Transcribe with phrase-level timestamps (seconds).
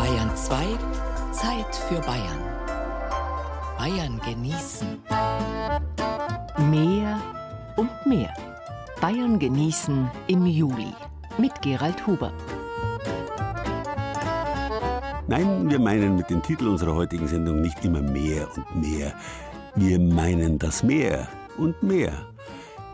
[0.00, 0.64] Bayern 2,
[1.30, 2.40] Zeit für Bayern.
[3.76, 4.98] Bayern genießen.
[6.70, 7.20] Mehr
[7.76, 8.32] und mehr.
[8.98, 10.94] Bayern genießen im Juli
[11.36, 12.32] mit Gerald Huber.
[15.26, 19.12] Nein, wir meinen mit dem Titel unserer heutigen Sendung nicht immer mehr und mehr.
[19.74, 22.14] Wir meinen das Meer und mehr.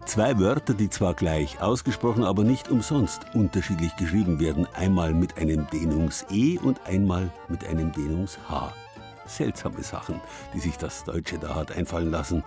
[0.07, 4.68] Zwei Wörter, die zwar gleich ausgesprochen, aber nicht umsonst unterschiedlich geschrieben werden.
[4.73, 8.73] Einmal mit einem Dehnungs-E und einmal mit einem Dehnungs-H.
[9.27, 10.20] Seltsame Sachen,
[10.55, 12.45] die sich das Deutsche da hat einfallen lassen.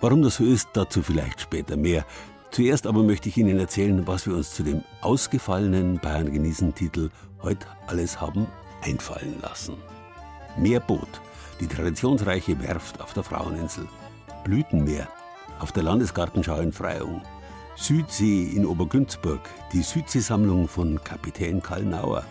[0.00, 2.06] Warum das so ist, dazu vielleicht später mehr.
[2.52, 7.10] Zuerst aber möchte ich Ihnen erzählen, was wir uns zu dem ausgefallenen Bayern genießen Titel
[7.42, 8.46] heute alles haben
[8.82, 9.74] einfallen lassen.
[10.56, 11.20] Meerboot,
[11.60, 13.86] die traditionsreiche Werft auf der Fraueninsel.
[14.42, 15.06] Blütenmeer,
[15.60, 17.22] auf der Landesgartenschau in Freyung.
[17.76, 19.40] Südsee in Obergünzburg,
[19.72, 22.24] die Südseesammlung von Kapitän Karl Nauer.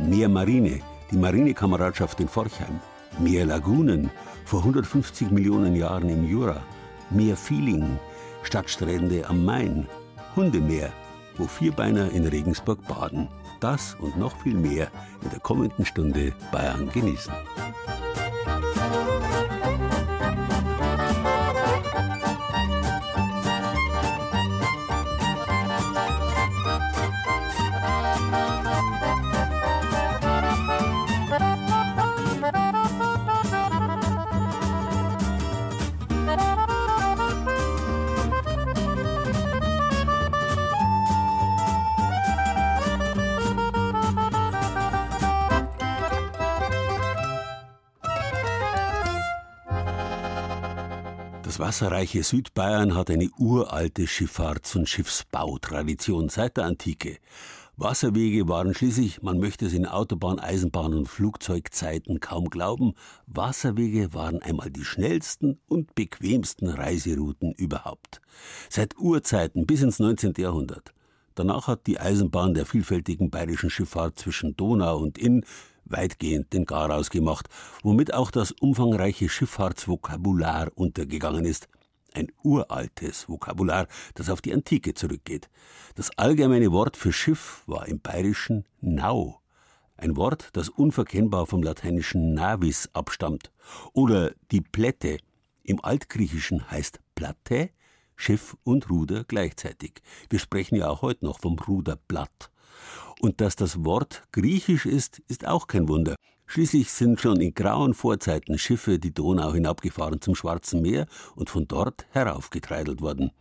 [0.00, 2.80] Meermarine, die Marinekameradschaft in Forchheim.
[3.18, 4.10] Meerlagunen,
[4.44, 6.62] vor 150 Millionen Jahren im Jura.
[7.10, 7.98] Meerfeeling,
[8.42, 9.86] Stadtstrände am Main.
[10.36, 10.92] Hundemeer,
[11.36, 13.28] wo Vierbeiner in Regensburg baden.
[13.60, 14.88] Das und noch viel mehr
[15.22, 17.32] in der kommenden Stunde Bayern genießen.
[51.58, 57.18] Das wasserreiche Südbayern hat eine uralte Schifffahrts- und Schiffsbautradition seit der Antike.
[57.76, 62.92] Wasserwege waren schließlich, man möchte es in Autobahn, Eisenbahn und Flugzeugzeiten kaum glauben,
[63.26, 68.20] Wasserwege waren einmal die schnellsten und bequemsten Reiserouten überhaupt.
[68.70, 70.34] Seit Urzeiten bis ins 19.
[70.38, 70.94] Jahrhundert.
[71.34, 75.44] Danach hat die Eisenbahn der vielfältigen bayerischen Schifffahrt zwischen Donau und Inn
[75.90, 77.48] weitgehend den Garaus gemacht,
[77.82, 81.68] womit auch das umfangreiche Schifffahrtsvokabular untergegangen ist.
[82.14, 85.48] Ein uraltes Vokabular, das auf die Antike zurückgeht.
[85.94, 89.40] Das allgemeine Wort für Schiff war im Bayerischen Nau.
[89.96, 93.52] Ein Wort, das unverkennbar vom lateinischen navis abstammt.
[93.92, 95.18] Oder die Plätte.
[95.64, 97.70] Im Altgriechischen heißt Platte
[98.18, 100.02] Schiff und Ruder gleichzeitig.
[100.28, 102.50] Wir sprechen ja auch heute noch vom Ruderblatt.
[103.20, 106.16] Und dass das Wort griechisch ist, ist auch kein Wunder.
[106.46, 111.68] Schließlich sind schon in grauen Vorzeiten Schiffe die Donau hinabgefahren zum Schwarzen Meer und von
[111.68, 113.32] dort heraufgetreidelt worden.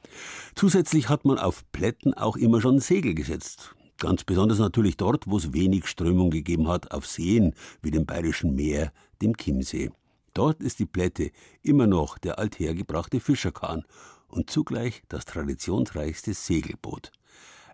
[0.56, 3.76] Zusätzlich hat man auf Plätten auch immer schon Segel gesetzt.
[3.98, 8.56] Ganz besonders natürlich dort, wo es wenig Strömung gegeben hat, auf Seen wie dem Bayerischen
[8.56, 8.92] Meer,
[9.22, 9.90] dem Chiemsee.
[10.34, 11.32] Dort ist die Plätte
[11.64, 13.86] immer noch der althergebrachte Fischerkahn
[14.28, 17.12] und zugleich das traditionsreichste Segelboot.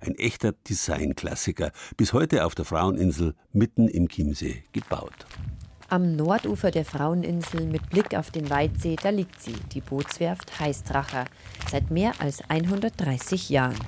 [0.05, 5.25] Ein echter Designklassiker, bis heute auf der Fraueninsel mitten im Chiemsee gebaut.
[5.87, 11.23] Am Nordufer der Fraueninsel mit Blick auf den Weidsee, da liegt sie, die Bootswerft Heißdracher,
[11.71, 13.79] seit mehr als 130 Jahren.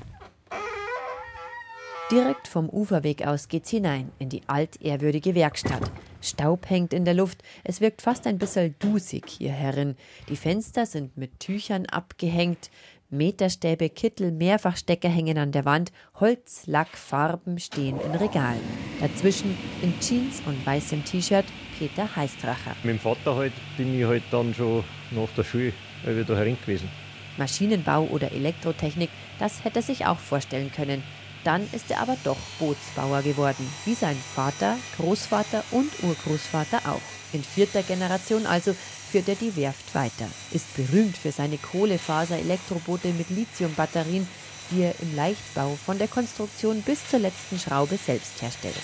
[2.11, 5.91] Direkt vom Uferweg aus geht's hinein in die altehrwürdige Werkstatt.
[6.21, 9.95] Staub hängt in der Luft, es wirkt fast ein bisschen dusig hier herin.
[10.29, 12.69] Die Fenster sind mit Tüchern abgehängt,
[13.17, 18.61] Meterstäbe, Kittel, Mehrfachstecker hängen an der Wand, Holz, Lack, Farben stehen in Regalen.
[18.99, 21.45] Dazwischen in Jeans und weißem T-Shirt
[21.77, 22.75] Peter Heißdracher.
[22.83, 25.73] Mit dem Vater halt bin ich halt dann schon nach der Schule
[26.05, 26.89] wieder herin gewesen.
[27.37, 29.09] Maschinenbau oder Elektrotechnik,
[29.39, 31.03] das hätte er sich auch vorstellen können.
[31.43, 37.01] Dann ist er aber doch Bootsbauer geworden, wie sein Vater, Großvater und Urgroßvater auch.
[37.33, 38.75] In vierter Generation also
[39.15, 44.27] führt er die Werft weiter, ist berühmt für seine Kohlefaser-Elektroboote mit Lithiumbatterien,
[44.71, 48.75] die er im Leichtbau von der Konstruktion bis zur letzten Schraube selbst herstellt.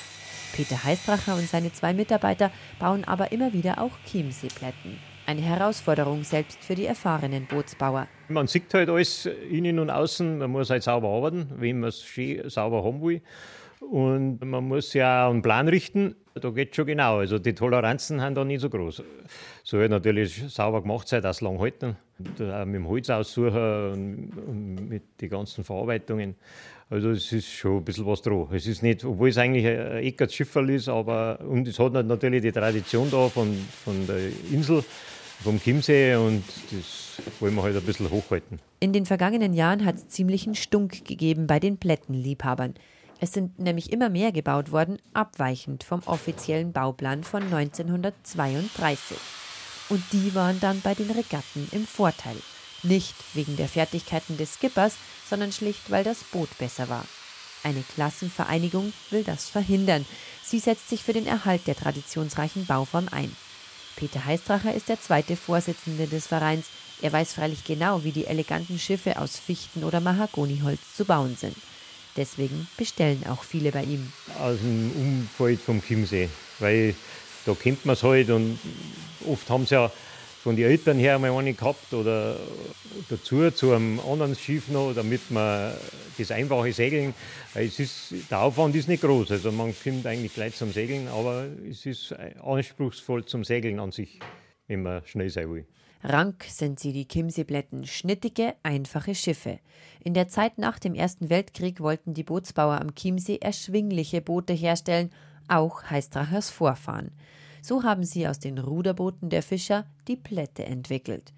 [0.56, 2.50] Peter Heißbracher und seine zwei Mitarbeiter
[2.80, 5.00] bauen aber immer wieder auch Chiemseeplätten.
[5.26, 8.08] Eine Herausforderung selbst für die erfahrenen Bootsbauer.
[8.30, 12.04] Man sieht halt alles innen und außen, man muss halt sauber arbeiten, wenn man es
[12.04, 13.22] schön sauber haben will.
[13.82, 16.16] Und man muss ja einen Plan richten.
[16.34, 17.18] Da geht es schon genau.
[17.18, 19.04] Also die Toleranzen sind da nicht so groß.
[19.64, 21.98] Soll natürlich sauber gemacht sein, das lang halten.
[22.20, 26.36] Und auch mit dem Holz aussuchen und mit den ganzen Verarbeitungen.
[26.90, 28.48] Also es ist schon ein bisschen was dran.
[28.52, 32.42] Es ist nicht, obwohl es eigentlich ein Eckert Schifferl ist, aber und es hat natürlich
[32.42, 33.54] die Tradition da von,
[33.84, 34.20] von der
[34.52, 34.84] Insel
[35.42, 38.60] vom Chiemsee und das wollen wir halt ein bisschen hochhalten.
[38.80, 42.76] In den vergangenen Jahren hat es ziemlichen Stunk gegeben bei den Plättenliebhabern.
[43.24, 49.16] Es sind nämlich immer mehr gebaut worden, abweichend vom offiziellen Bauplan von 1932.
[49.90, 52.36] Und die waren dann bei den Regatten im Vorteil.
[52.82, 54.96] Nicht wegen der Fertigkeiten des Skippers,
[55.30, 57.06] sondern schlicht, weil das Boot besser war.
[57.64, 60.08] Eine Klassenvereinigung will das verhindern.
[60.44, 63.36] Sie setzt sich für den Erhalt der traditionsreichen Bauform ein.
[63.98, 66.66] Peter Heistracher ist der zweite Vorsitzende des Vereins.
[67.04, 71.56] Er weiß freilich genau, wie die eleganten Schiffe aus Fichten- oder Mahagoniholz zu bauen sind.
[72.18, 74.12] Deswegen bestellen auch viele bei ihm.
[74.40, 76.30] Aus dem Umfeld vom Chiemsee,
[76.60, 76.96] weil
[77.46, 78.60] da kennt man es halt und
[79.28, 79.92] oft haben sie ja
[80.44, 82.36] von den Eltern her mal eine gehabt oder
[83.10, 85.74] dazu zu einem anderen Schiff noch, damit man
[86.18, 87.14] das einfache Segeln,
[87.54, 91.46] es ist, der Aufwand ist nicht groß, also man kommt eigentlich gleich zum Segeln, aber
[91.70, 94.20] es ist anspruchsvoll zum Segeln an sich,
[94.68, 95.66] wenn man schnell sein will.
[96.04, 99.60] Rank sind sie, die Chiemseeblätten, schnittige, einfache Schiffe.
[100.04, 105.12] In der Zeit nach dem Ersten Weltkrieg wollten die Bootsbauer am Chiemsee erschwingliche Boote herstellen,
[105.48, 107.12] auch Heistrachers Vorfahren.
[107.62, 111.34] So haben sie aus den Ruderbooten der Fischer die Plätte entwickelt.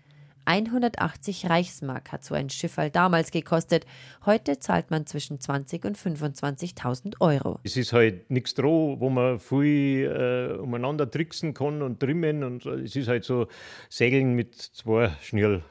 [0.46, 3.86] 180 Reichsmark hat so ein Schifferl damals gekostet.
[4.26, 7.60] Heute zahlt man zwischen 20 und 25.000 Euro.
[7.64, 12.44] Es ist halt nichts dran, wo man viel äh, umeinander tricksen kann und trimmen.
[12.44, 13.48] Und es ist halt so
[13.90, 15.64] Segeln mit zwei Schnürl,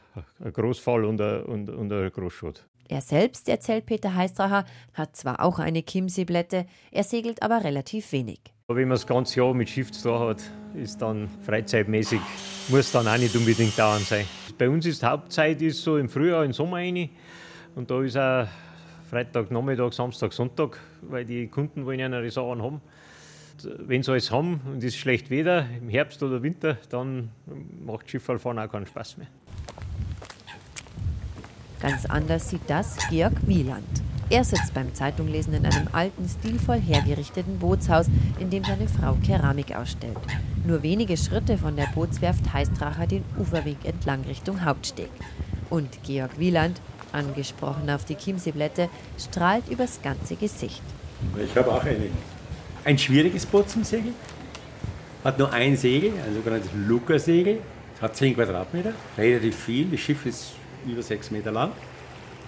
[0.42, 2.66] ein Großfall und ein, und, und ein Großschot.
[2.88, 8.40] Er selbst, erzählt Peter Heistracher, hat zwar auch eine Chiemseeblätte, er segelt aber relativ wenig.
[8.68, 10.42] Wenn man das ganze Jahr mit Schiff zu tun hat,
[10.74, 12.20] ist dann freizeitmäßig,
[12.68, 14.26] muss dann auch nicht unbedingt dauernd sein.
[14.62, 17.08] Bei uns ist Hauptzeit ist so im Frühjahr, im Sommer rein.
[17.74, 18.46] Und da ist auch
[19.10, 22.80] Freitag, Nachmittag, Samstag, Sonntag, weil die Kunden wollen ja ihre Sachen haben.
[23.78, 27.30] Wenn sie alles haben und es ist schlecht Wetter, im Herbst oder Winter, dann
[27.84, 29.26] macht Schifffahrfahren auch keinen Spaß mehr.
[31.80, 33.82] Ganz anders sieht das Georg Wieland.
[34.30, 38.06] Er sitzt beim Zeitunglesen in einem alten, stilvoll hergerichteten Bootshaus,
[38.38, 40.18] in dem seine Frau Keramik ausstellt.
[40.64, 45.10] Nur wenige Schritte von der Bootswerft Heistracher den Uferweg entlang Richtung Hauptsteg.
[45.70, 46.80] Und Georg Wieland,
[47.10, 48.88] angesprochen auf die Chiemseeblätte,
[49.18, 50.82] strahlt übers ganze Gesicht.
[51.44, 52.10] Ich habe auch eine,
[52.84, 54.14] ein schwieriges Boot zum Segeln.
[55.24, 57.58] Hat nur ein Segel, ein sogenanntes Luca-Segel.
[58.00, 59.86] Hat 10 Quadratmeter, relativ viel.
[59.90, 60.52] Das Schiff ist
[60.86, 61.72] über sechs Meter lang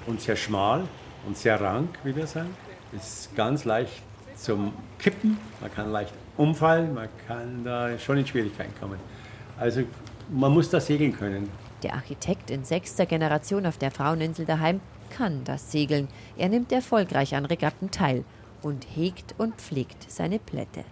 [0.06, 0.84] und sehr schmal
[1.26, 2.50] und sehr rank, wie wir sagen.
[2.92, 4.02] Ist ganz leicht
[4.36, 8.98] zum Kippen, man kann leicht umfallen, man kann da schon in Schwierigkeiten kommen.
[9.58, 9.82] Also
[10.30, 11.48] man muss da segeln können.
[11.82, 16.08] Der Architekt in sechster Generation auf der Fraueninsel daheim kann das Segeln.
[16.36, 18.24] Er nimmt erfolgreich an Regatten teil
[18.62, 20.84] und hegt und pflegt seine Plätte.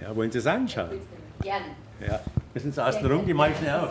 [0.00, 1.00] Ja, wollen Sie es anschauen?
[1.40, 1.66] Gerne.
[2.06, 2.20] Ja,
[2.52, 3.90] müssen Sie außen rum, die mache ich schnell auf.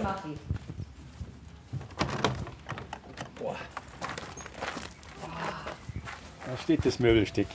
[6.46, 7.48] Da steht das Möbelstück.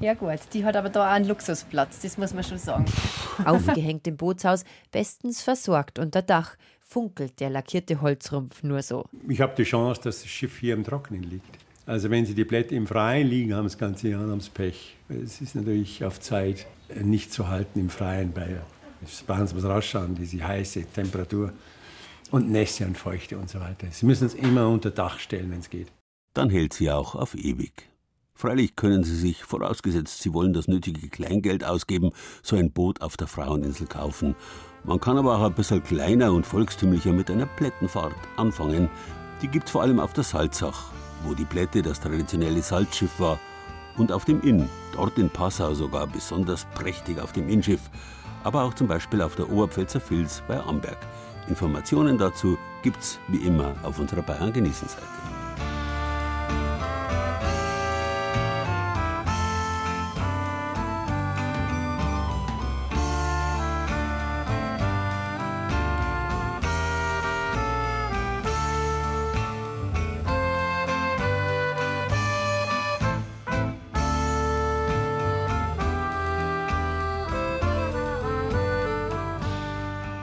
[0.00, 2.84] Ja gut, die hat aber da auch einen Luxusplatz, das muss man schon sagen.
[3.44, 9.06] Aufgehängt im Bootshaus, bestens versorgt unter Dach, funkelt der lackierte Holzrumpf nur so.
[9.26, 11.58] Ich habe die Chance, dass das Schiff hier im Trockenen liegt.
[11.86, 14.96] Also wenn Sie die Blätter im Freien liegen, haben das ganze Jahr haben Sie Pech.
[15.08, 16.66] Es ist natürlich auf Zeit
[17.02, 18.56] nicht zu halten im Freien bei
[19.08, 21.52] Spans muss rausschauen, diese heiße Temperatur
[22.30, 23.86] und Nässe und Feuchte und so weiter.
[23.90, 25.92] Sie müssen es immer unter Dach stellen, wenn es geht.
[26.34, 27.88] Dann hält sie auch auf ewig.
[28.38, 32.10] Freilich können Sie sich, vorausgesetzt Sie wollen das nötige Kleingeld ausgeben,
[32.42, 34.36] so ein Boot auf der Fraueninsel kaufen.
[34.84, 38.90] Man kann aber auch ein bisschen kleiner und volkstümlicher mit einer Plättenfahrt anfangen.
[39.40, 40.92] Die gibt's vor allem auf der Salzach,
[41.24, 43.40] wo die Plätte das traditionelle Salzschiff war,
[43.96, 47.80] und auf dem Inn, dort in Passau sogar besonders prächtig auf dem Innschiff,
[48.44, 50.98] aber auch zum Beispiel auf der Oberpfälzer Vils bei Amberg.
[51.48, 55.25] Informationen dazu gibt's wie immer auf unserer Bayern genießen Seite.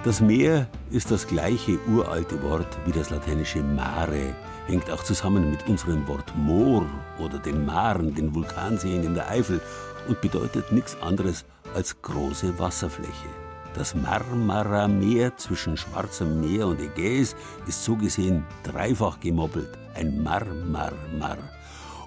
[0.03, 4.35] Das Meer ist das gleiche uralte Wort wie das lateinische mare,
[4.67, 6.85] hängt auch zusammen mit unserem Wort Moor
[7.19, 9.61] oder den Maren, den Vulkanseen in der Eifel
[10.09, 13.29] und bedeutet nichts anderes als große Wasserfläche.
[13.75, 17.33] Das Marmara-Meer zwischen Schwarzem Meer und Ägäis
[17.65, 21.37] ist so gesehen dreifach gemoppelt, ein Mar-Mar-Mar.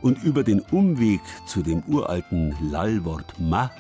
[0.03, 3.71] Und über den Umweg zu dem uralten Lallwort Ma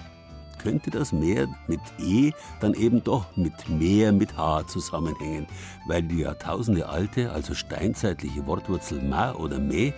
[0.66, 5.46] könnte das Meer mit E dann eben doch mit Meer mit H zusammenhängen,
[5.86, 9.94] weil die Jahrtausende alte, also steinzeitliche Wortwurzel Ma oder Me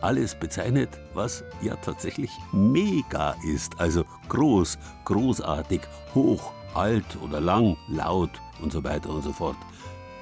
[0.00, 5.80] alles bezeichnet, was ja tatsächlich mega ist, also groß, großartig,
[6.14, 9.56] hoch, alt oder lang, laut und so weiter und so fort.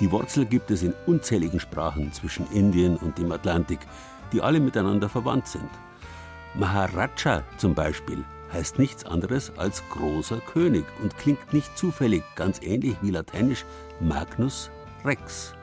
[0.00, 3.80] Die Wurzel gibt es in unzähligen Sprachen zwischen Indien und dem Atlantik,
[4.32, 5.68] die alle miteinander verwandt sind.
[6.54, 12.96] Maharaja zum Beispiel heißt nichts anderes als großer König und klingt nicht zufällig ganz ähnlich
[13.02, 13.64] wie lateinisch
[14.00, 14.70] Magnus
[15.04, 15.54] Rex.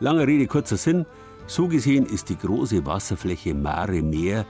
[0.00, 1.06] Lange Rede, kurzer Sinn.
[1.46, 4.46] So gesehen ist die große Wasserfläche Mare Meer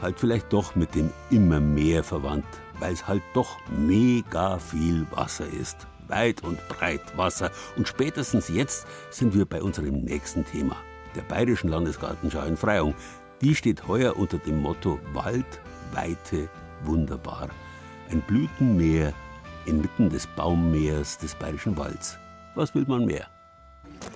[0.00, 2.46] halt vielleicht doch mit dem immer mehr verwandt,
[2.78, 5.86] weil es halt doch mega viel Wasser ist.
[6.08, 7.50] Weit und breit Wasser.
[7.76, 10.76] Und spätestens jetzt sind wir bei unserem nächsten Thema,
[11.14, 12.94] der Bayerischen Landesgartenschau in Freyung.
[13.40, 15.60] Die steht heuer unter dem Motto Wald,
[15.92, 16.48] Weite,
[16.84, 17.48] wunderbar.
[18.10, 19.12] Ein Blütenmeer
[19.66, 22.18] inmitten des Baummeers des Bayerischen Walds.
[22.54, 23.26] Was will man mehr?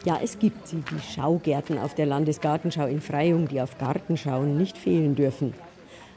[0.04, 4.76] Ja, es gibt sie, die Schaugärten auf der Landesgartenschau in Freyung, die auf Gartenschauen nicht
[4.76, 5.54] fehlen dürfen.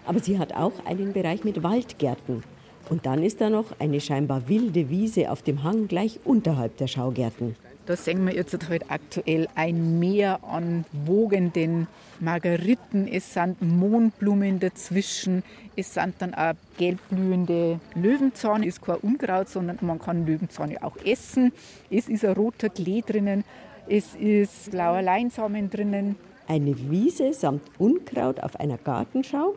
[0.05, 2.43] Aber sie hat auch einen Bereich mit Waldgärten.
[2.89, 6.87] Und dann ist da noch eine scheinbar wilde Wiese auf dem Hang gleich unterhalb der
[6.87, 7.55] Schaugärten.
[7.87, 11.87] Da sehen wir jetzt halt aktuell ein Meer an wogenden
[12.19, 13.07] Margeriten.
[13.07, 15.41] Es sind Mohnblumen dazwischen.
[15.77, 18.63] Es sind dann auch gelbblühende Löwenzahn.
[18.63, 21.53] Ist kein Unkraut, sondern man kann Löwenzahn auch essen.
[21.89, 23.45] Es ist ein roter Klee drinnen.
[23.87, 26.17] Es ist blauer Leinsamen drinnen.
[26.45, 29.55] Eine Wiese samt Unkraut auf einer Gartenschau?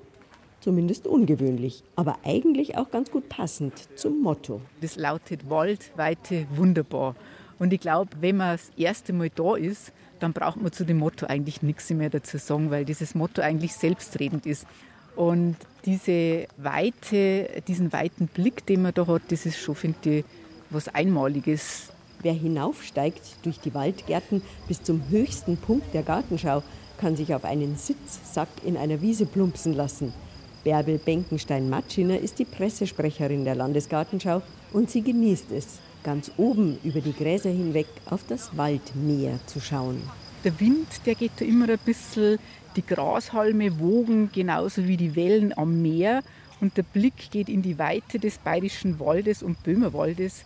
[0.60, 4.60] Zumindest ungewöhnlich, aber eigentlich auch ganz gut passend zum Motto.
[4.82, 7.16] Das lautet Wald, Weite, wunderbar.
[7.60, 10.96] Und ich glaube, wenn man das erste Mal da ist, dann braucht man zu dem
[10.96, 14.66] Motto eigentlich nichts mehr dazu sagen, weil dieses Motto eigentlich selbstredend ist.
[15.14, 20.24] Und diese Weite, diesen weiten Blick, den man da hat, das ist schon, finde ich,
[20.70, 21.92] was Einmaliges.
[22.22, 26.62] Wer hinaufsteigt durch die Waldgärten bis zum höchsten Punkt der Gartenschau,
[26.98, 30.14] kann sich auf einen Sitzsack in einer Wiese plumpsen lassen.
[30.64, 34.40] Bärbel Benkenstein-Matschiner ist die Pressesprecherin der Landesgartenschau
[34.72, 40.02] und sie genießt es, ganz oben über die Gräser hinweg auf das Waldmeer zu schauen.
[40.44, 42.38] Der Wind, der geht da immer ein bisschen,
[42.76, 46.22] die Grashalme wogen genauso wie die Wellen am Meer
[46.60, 50.44] und der Blick geht in die Weite des bayerischen Waldes und Böhmerwaldes.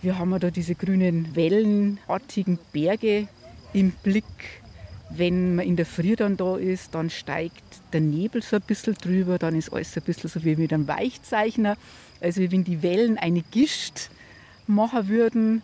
[0.00, 3.28] Wir haben da diese grünen wellenartigen Berge
[3.72, 4.24] im Blick.
[5.10, 8.94] Wenn man in der Früh dann da ist, dann steigt der Nebel so ein bisschen
[8.94, 11.76] drüber, dann ist alles ein bisschen so wie mit einem Weichzeichner.
[12.20, 14.10] Also wenn die Wellen eine Gischt
[14.68, 15.62] machen würden.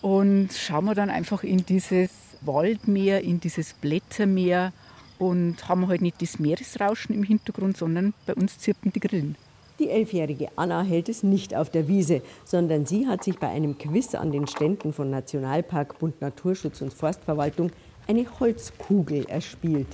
[0.00, 4.72] Und schauen wir dann einfach in dieses Waldmeer, in dieses Blättermeer
[5.18, 9.36] und haben halt nicht das Meeresrauschen im Hintergrund, sondern bei uns zirpen die Grillen.
[9.78, 13.78] Die elfjährige Anna hält es nicht auf der Wiese, sondern sie hat sich bei einem
[13.78, 17.70] Quiz an den Ständen von Nationalpark, Bund Naturschutz und Forstverwaltung
[18.06, 19.88] eine Holzkugel erspielt.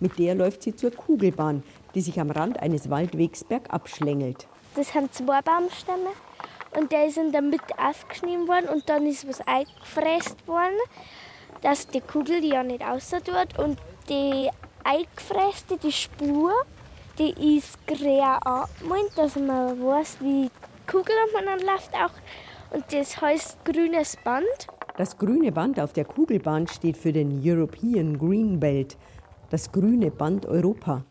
[0.00, 1.62] Mit der läuft sie zur Kugelbahn,
[1.94, 4.48] die sich am Rand eines Waldwegs bergab schlängelt.
[4.74, 6.10] Das sind zwei Baumstämme
[6.76, 10.78] und der ist in der Mitte aufgeschnitten worden und dann ist was eingefräst worden,
[11.62, 14.48] dass die Kugel ja nicht tut und die
[14.84, 16.52] eingefräste, die Spur,
[17.18, 22.12] die ist grä angemalt, dass man weiß, wie die Kugel umeinander läuft auch
[22.70, 24.46] und das heißt grünes Band.
[24.96, 28.96] Das grüne Band auf der Kugelbahn steht für den European Green Belt,
[29.50, 31.04] das grüne Band Europa.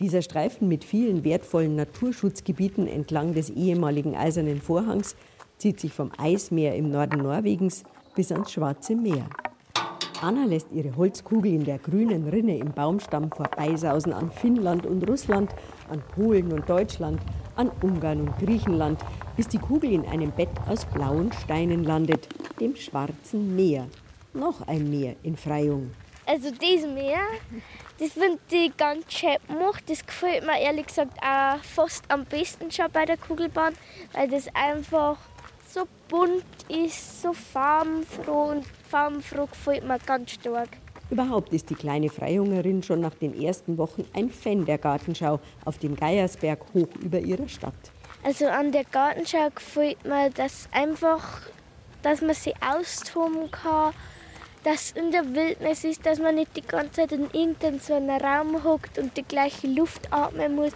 [0.00, 5.14] Dieser Streifen mit vielen wertvollen Naturschutzgebieten entlang des ehemaligen Eisernen Vorhangs
[5.58, 7.84] zieht sich vom Eismeer im Norden Norwegens
[8.16, 9.28] bis ans Schwarze Meer.
[10.20, 15.54] Anna lässt ihre Holzkugel in der grünen Rinne im Baumstamm vorbeisausen an Finnland und Russland,
[15.90, 17.20] an Polen und Deutschland,
[17.56, 19.00] an Ungarn und Griechenland,
[19.36, 23.86] bis die Kugel in einem Bett aus blauen Steinen landet, dem Schwarzen Meer.
[24.32, 25.90] Noch ein Meer in Freyung.
[26.26, 27.20] Also dieses Meer,
[27.98, 29.84] das finde ich ganz schön gemacht.
[29.86, 33.74] Das gefällt mir ehrlich gesagt auch fast am besten schon bei der Kugelbahn,
[34.12, 35.18] weil das einfach
[35.68, 40.68] so bunt ist, so farbenfroh und farbenfroh gefällt mir ganz stark.
[41.10, 45.78] Überhaupt ist die kleine Freihungerin schon nach den ersten Wochen ein Fan der Gartenschau auf
[45.78, 47.74] dem Geiersberg hoch über ihrer Stadt.
[48.22, 51.42] Also an der Gartenschau gefällt mir das einfach,
[52.02, 53.92] dass man sie austoben kann
[54.64, 58.98] dass in der Wildnis ist, dass man nicht die ganze Zeit in irgendeinem Raum hockt
[58.98, 60.72] und die gleiche Luft atmen muss.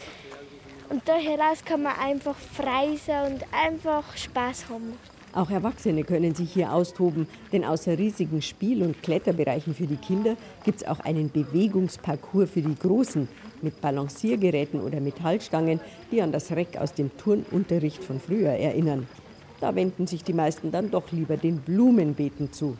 [0.91, 4.93] Und da heraus kann man einfach frei sein und einfach Spaß haben.
[5.35, 10.37] Auch Erwachsene können sich hier austoben, denn außer riesigen Spiel- und Kletterbereichen für die Kinder
[10.65, 13.29] gibt es auch einen Bewegungsparcours für die Großen
[13.61, 15.81] mit Balanciergeräten oder Metallstangen,
[16.11, 19.07] die an das Reck aus dem Turnunterricht von früher erinnern.
[19.61, 22.77] Da wenden sich die meisten dann doch lieber den Blumenbeeten zu.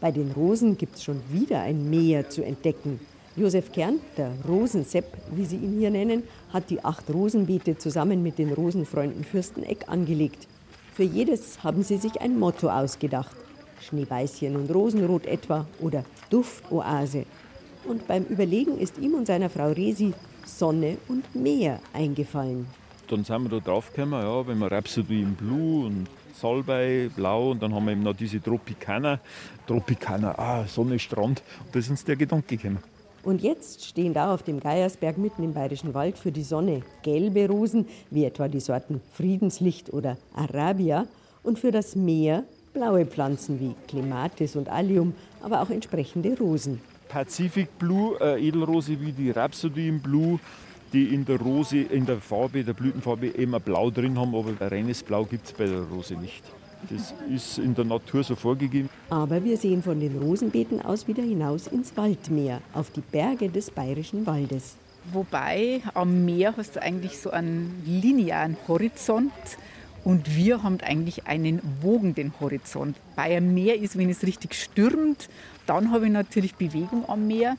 [0.00, 3.00] Bei den Rosen gibt es schon wieder ein Meer zu entdecken.
[3.34, 6.22] Josef Kern, der Rosensepp, wie sie ihn hier nennen,
[6.52, 10.46] hat die acht Rosenbeete zusammen mit den Rosenfreunden Fürsteneck angelegt.
[10.94, 13.36] Für jedes haben sie sich ein Motto ausgedacht.
[13.80, 17.24] Schneeweißchen und Rosenrot etwa oder Duftoase.
[17.86, 20.12] Und beim Überlegen ist ihm und seiner Frau Resi
[20.46, 22.66] Sonne und Meer eingefallen.
[23.08, 26.06] Dann sind wir da draufgekommen, ja, wenn wir Rhapsody in Blue und
[26.40, 29.20] Salbei, Blau und dann haben wir eben noch diese Tropicana.
[29.66, 31.42] Tropicana, ah, Sonne, Strand.
[31.64, 32.78] Und da ist uns der Gedanke gekommen.
[33.22, 37.48] Und jetzt stehen da auf dem Geiersberg mitten im Bayerischen Wald für die Sonne gelbe
[37.48, 41.06] Rosen, wie etwa die Sorten Friedenslicht oder Arabia,
[41.42, 46.80] und für das Meer blaue Pflanzen wie Clematis und Allium, aber auch entsprechende Rosen.
[47.08, 50.38] Pacific Blue, äh, Edelrose wie die Rhapsody in Blue,
[50.96, 54.48] die in der Rose, in der Farbe, der Blütenfarbe eben ein Blau drin haben, aber
[54.48, 56.42] ein reines Blau gibt es bei der Rose nicht.
[56.88, 58.88] Das ist in der Natur so vorgegeben.
[59.10, 63.70] Aber wir sehen von den Rosenbeeten aus wieder hinaus ins Waldmeer, auf die Berge des
[63.70, 64.76] bayerischen Waldes.
[65.12, 69.32] Wobei am Meer hast du eigentlich so einen linearen Horizont
[70.02, 72.96] und wir haben eigentlich einen wogenden Horizont.
[73.16, 75.28] Bei einem Meer ist, wenn es richtig stürmt,
[75.66, 77.56] dann habe ich natürlich Bewegung am Meer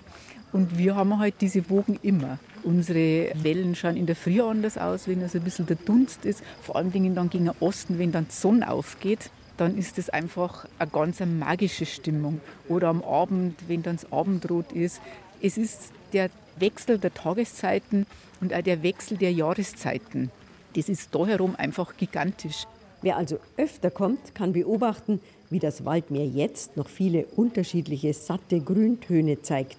[0.53, 2.39] und wir haben halt diese Wogen immer.
[2.67, 6.43] Unsere Wellen schauen in der Früh anders aus, wenn also ein bisschen der Dunst ist.
[6.62, 10.09] Vor allen Dingen dann gegen den Osten, wenn dann die Sonne aufgeht, dann ist es
[10.09, 12.41] einfach eine ganz magische Stimmung.
[12.67, 15.00] Oder am Abend, wenn dann das Abendrot ist.
[15.41, 18.05] Es ist der Wechsel der Tageszeiten
[18.41, 20.29] und auch der Wechsel der Jahreszeiten.
[20.75, 22.65] Das ist da herum einfach gigantisch.
[23.01, 29.41] Wer also öfter kommt, kann beobachten, wie das Waldmeer jetzt noch viele unterschiedliche satte Grüntöne
[29.41, 29.77] zeigt.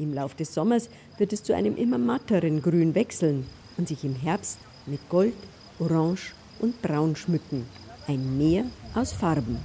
[0.00, 0.88] Im Lauf des Sommers
[1.18, 3.44] wird es zu einem immer matteren Grün wechseln
[3.76, 5.34] und sich im Herbst mit Gold,
[5.78, 7.66] Orange und Braun schmücken.
[8.08, 8.64] Ein Meer
[8.94, 9.58] aus Farben.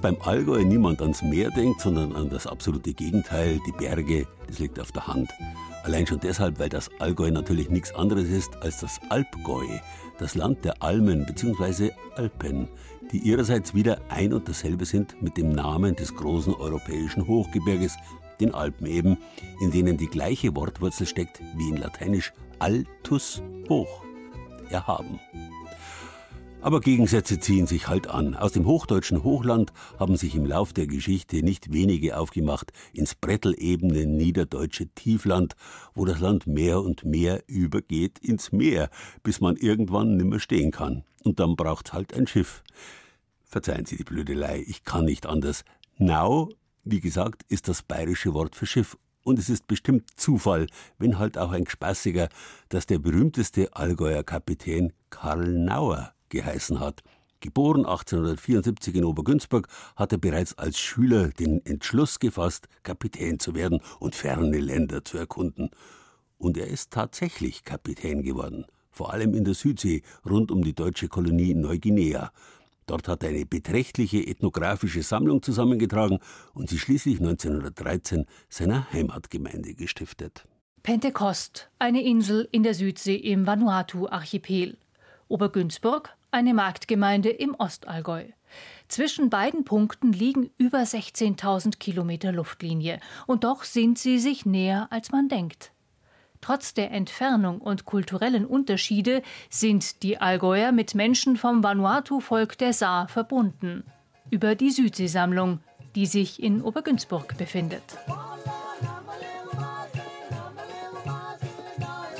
[0.00, 4.58] Dass beim Allgäu niemand ans Meer denkt, sondern an das absolute Gegenteil, die Berge, das
[4.58, 5.30] liegt auf der Hand.
[5.82, 9.66] Allein schon deshalb, weil das Allgäu natürlich nichts anderes ist als das Alpgäu,
[10.18, 11.90] das Land der Almen bzw.
[12.16, 12.66] Alpen,
[13.12, 17.96] die ihrerseits wieder ein und dasselbe sind mit dem Namen des großen europäischen Hochgebirges,
[18.40, 19.18] den Alpen eben,
[19.60, 24.02] in denen die gleiche Wortwurzel steckt wie in Lateinisch altus hoch,
[24.70, 25.20] erhaben.
[26.62, 28.34] Aber Gegensätze ziehen sich halt an.
[28.34, 34.04] Aus dem hochdeutschen Hochland haben sich im Lauf der Geschichte nicht wenige aufgemacht ins brettelebene
[34.04, 35.56] niederdeutsche Tiefland,
[35.94, 38.90] wo das Land mehr und mehr übergeht ins Meer,
[39.22, 41.04] bis man irgendwann nimmer stehen kann.
[41.24, 42.62] Und dann braucht's halt ein Schiff.
[43.42, 45.64] Verzeihen Sie die Blödelei, ich kann nicht anders.
[45.96, 46.50] Nau,
[46.84, 50.66] wie gesagt, ist das bayerische Wort für Schiff und es ist bestimmt Zufall,
[50.98, 52.28] wenn halt auch ein Spaßiger,
[52.68, 57.02] dass der berühmteste Allgäuer Kapitän Karl Nauer geheißen hat.
[57.40, 59.66] Geboren 1874 in Obergünzburg,
[59.96, 65.16] hat er bereits als Schüler den Entschluss gefasst, Kapitän zu werden und ferne Länder zu
[65.16, 65.70] erkunden.
[66.36, 71.08] Und er ist tatsächlich Kapitän geworden, vor allem in der Südsee rund um die deutsche
[71.08, 72.30] Kolonie Neuguinea.
[72.86, 76.18] Dort hat er eine beträchtliche ethnografische Sammlung zusammengetragen
[76.54, 80.44] und sie schließlich 1913 seiner Heimatgemeinde gestiftet.
[80.82, 84.76] Pentecost, eine Insel in der Südsee im Vanuatu-Archipel.
[85.28, 88.24] Obergünzburg, eine Marktgemeinde im Ostallgäu.
[88.88, 95.12] Zwischen beiden Punkten liegen über 16.000 Kilometer Luftlinie, und doch sind sie sich näher, als
[95.12, 95.72] man denkt.
[96.40, 103.08] Trotz der Entfernung und kulturellen Unterschiede sind die Allgäuer mit Menschen vom Vanuatu-Volk der Saar
[103.08, 103.84] verbunden.
[104.30, 105.60] Über die Südseesammlung,
[105.94, 107.82] die sich in Obergünzburg befindet.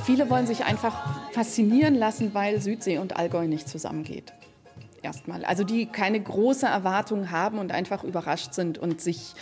[0.04, 4.32] Viele wollen sich einfach faszinieren lassen, weil Südsee und Allgäu nicht zusammengeht.
[5.02, 5.44] Erstmal.
[5.44, 9.34] Also die keine große Erwartung haben und einfach überrascht sind und sich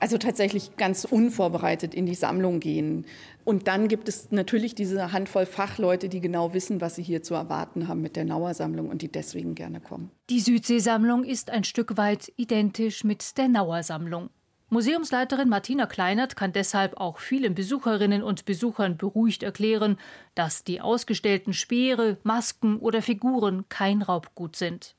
[0.00, 3.04] also tatsächlich ganz unvorbereitet in die Sammlung gehen.
[3.44, 7.34] Und dann gibt es natürlich diese Handvoll Fachleute, die genau wissen, was sie hier zu
[7.34, 10.10] erwarten haben mit der Nauer Sammlung und die deswegen gerne kommen.
[10.30, 14.30] Die Südseesammlung ist ein Stück weit identisch mit der Nauer Sammlung.
[14.70, 19.98] Museumsleiterin Martina Kleinert kann deshalb auch vielen Besucherinnen und Besuchern beruhigt erklären,
[20.34, 24.94] dass die ausgestellten Speere, Masken oder Figuren kein Raubgut sind.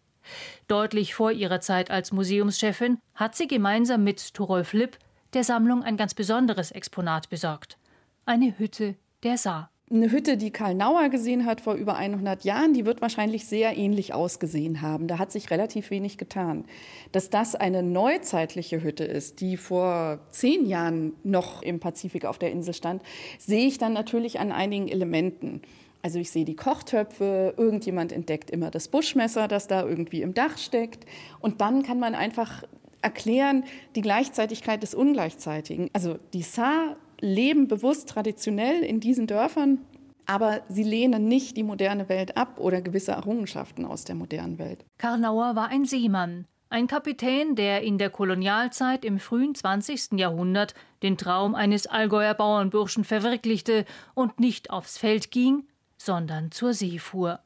[0.67, 4.97] Deutlich vor ihrer Zeit als Museumschefin hat sie gemeinsam mit Thorolf Lipp
[5.33, 7.77] der Sammlung ein ganz besonderes Exponat besorgt.
[8.25, 9.69] Eine Hütte der Saar.
[9.91, 13.75] Eine Hütte, die Karl Nauer gesehen hat vor über 100 Jahren, die wird wahrscheinlich sehr
[13.75, 15.07] ähnlich ausgesehen haben.
[15.07, 16.65] Da hat sich relativ wenig getan.
[17.11, 22.51] Dass das eine neuzeitliche Hütte ist, die vor zehn Jahren noch im Pazifik auf der
[22.51, 23.01] Insel stand,
[23.39, 25.63] sehe ich dann natürlich an einigen Elementen.
[26.03, 30.59] Also ich sehe die Kochtöpfe, irgendjemand entdeckt immer das Buschmesser, das da irgendwie im Dach
[30.59, 31.07] steckt.
[31.39, 32.63] Und dann kann man einfach
[33.01, 33.63] erklären
[33.95, 35.89] die Gleichzeitigkeit des Ungleichzeitigen.
[35.93, 39.79] Also die Saar leben bewusst traditionell in diesen Dörfern,
[40.25, 44.85] aber sie lehnen nicht die moderne Welt ab oder gewisse Errungenschaften aus der modernen Welt.
[44.97, 50.19] Karnauer war ein Seemann, ein Kapitän, der in der Kolonialzeit im frühen 20.
[50.19, 55.63] Jahrhundert den Traum eines Allgäuer Bauernburschen verwirklichte und nicht aufs Feld ging,
[55.97, 57.39] sondern zur See fuhr.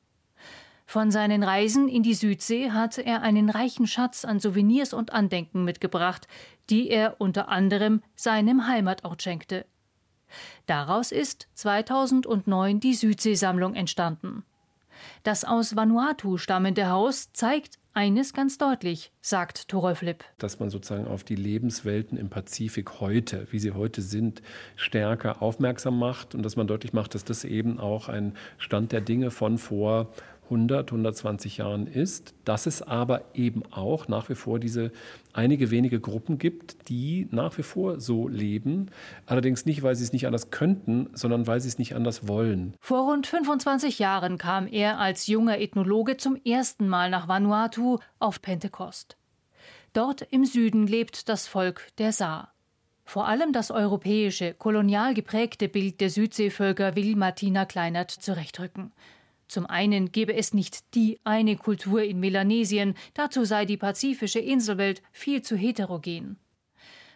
[0.85, 5.63] Von seinen Reisen in die Südsee hatte er einen reichen Schatz an Souvenirs und Andenken
[5.63, 6.27] mitgebracht,
[6.69, 9.65] die er unter anderem seinem Heimatort schenkte.
[10.65, 14.43] Daraus ist 2009 die Südseesammlung entstanden.
[15.23, 20.23] Das aus Vanuatu stammende Haus zeigt eines ganz deutlich, sagt Thorolf Lipp.
[20.39, 24.41] Dass man sozusagen auf die Lebenswelten im Pazifik heute, wie sie heute sind,
[24.75, 29.01] stärker aufmerksam macht und dass man deutlich macht, dass das eben auch ein Stand der
[29.01, 30.11] Dinge von vor
[30.45, 34.91] 100, 120 Jahren ist, dass es aber eben auch nach wie vor diese
[35.33, 38.91] einige wenige Gruppen gibt, die nach wie vor so leben.
[39.25, 42.75] Allerdings nicht, weil sie es nicht anders könnten, sondern weil sie es nicht anders wollen.
[42.79, 48.41] Vor rund 25 Jahren kam er als junger Ethnologe zum ersten Mal nach Vanuatu auf
[48.41, 49.17] Pentecost.
[49.93, 52.53] Dort im Süden lebt das Volk der Saar.
[53.05, 58.91] Vor allem das europäische, kolonial geprägte Bild der Südseevölker will Martina Kleinert zurechtrücken.
[59.53, 65.03] Zum einen gebe es nicht die eine Kultur in Melanesien, dazu sei die pazifische Inselwelt
[65.11, 66.37] viel zu heterogen.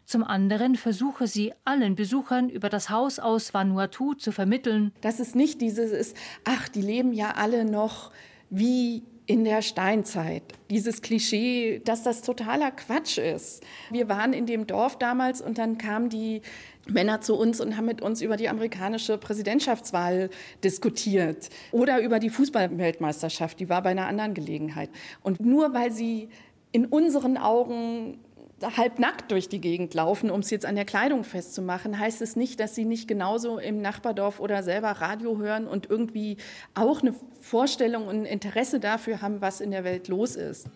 [0.06, 5.34] Zum anderen versuche sie allen Besuchern über das Haus aus Vanuatu zu vermitteln, dass es
[5.34, 8.12] nicht dieses ist, ach, die leben ja alle noch
[8.52, 10.42] wie in der Steinzeit.
[10.70, 13.64] Dieses Klischee, dass das totaler Quatsch ist.
[13.92, 16.42] Wir waren in dem Dorf damals und dann kamen die
[16.88, 20.30] Männer zu uns und haben mit uns über die amerikanische Präsidentschaftswahl
[20.64, 24.90] diskutiert oder über die Fußballweltmeisterschaft, die war bei einer anderen Gelegenheit.
[25.22, 26.30] Und nur weil sie
[26.72, 28.20] in unseren Augen
[28.62, 32.60] halbnackt durch die Gegend laufen, um es jetzt an der Kleidung festzumachen, heißt es nicht,
[32.60, 36.38] dass sie nicht genauso im Nachbardorf oder selber Radio hören und irgendwie
[36.74, 40.68] auch eine Vorstellung und ein Interesse dafür haben, was in der Welt los ist.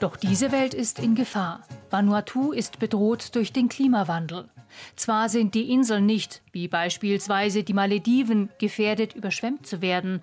[0.00, 1.62] Doch diese Welt ist in Gefahr.
[1.90, 4.50] Vanuatu ist bedroht durch den Klimawandel.
[4.96, 10.20] Zwar sind die Inseln nicht, wie beispielsweise die Malediven, gefährdet, überschwemmt zu werden.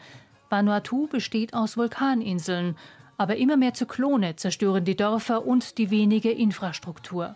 [0.52, 2.76] Vanuatu besteht aus Vulkaninseln,
[3.18, 7.36] aber immer mehr Zyklone zerstören die Dörfer und die wenige Infrastruktur.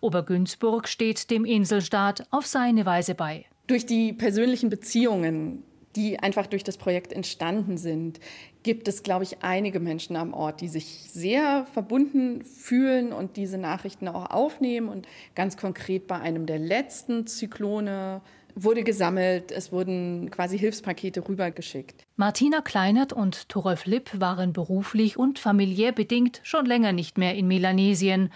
[0.00, 3.46] Obergünzburg steht dem Inselstaat auf seine Weise bei.
[3.66, 5.64] Durch die persönlichen Beziehungen
[5.96, 8.20] die einfach durch das Projekt entstanden sind,
[8.62, 13.58] gibt es, glaube ich, einige Menschen am Ort, die sich sehr verbunden fühlen und diese
[13.58, 14.88] Nachrichten auch aufnehmen.
[14.88, 18.22] Und ganz konkret bei einem der letzten Zyklone
[18.54, 22.04] wurde gesammelt, es wurden quasi Hilfspakete rübergeschickt.
[22.16, 27.48] Martina Kleinert und Thorolf Lipp waren beruflich und familiär bedingt schon länger nicht mehr in
[27.48, 28.30] Melanesien.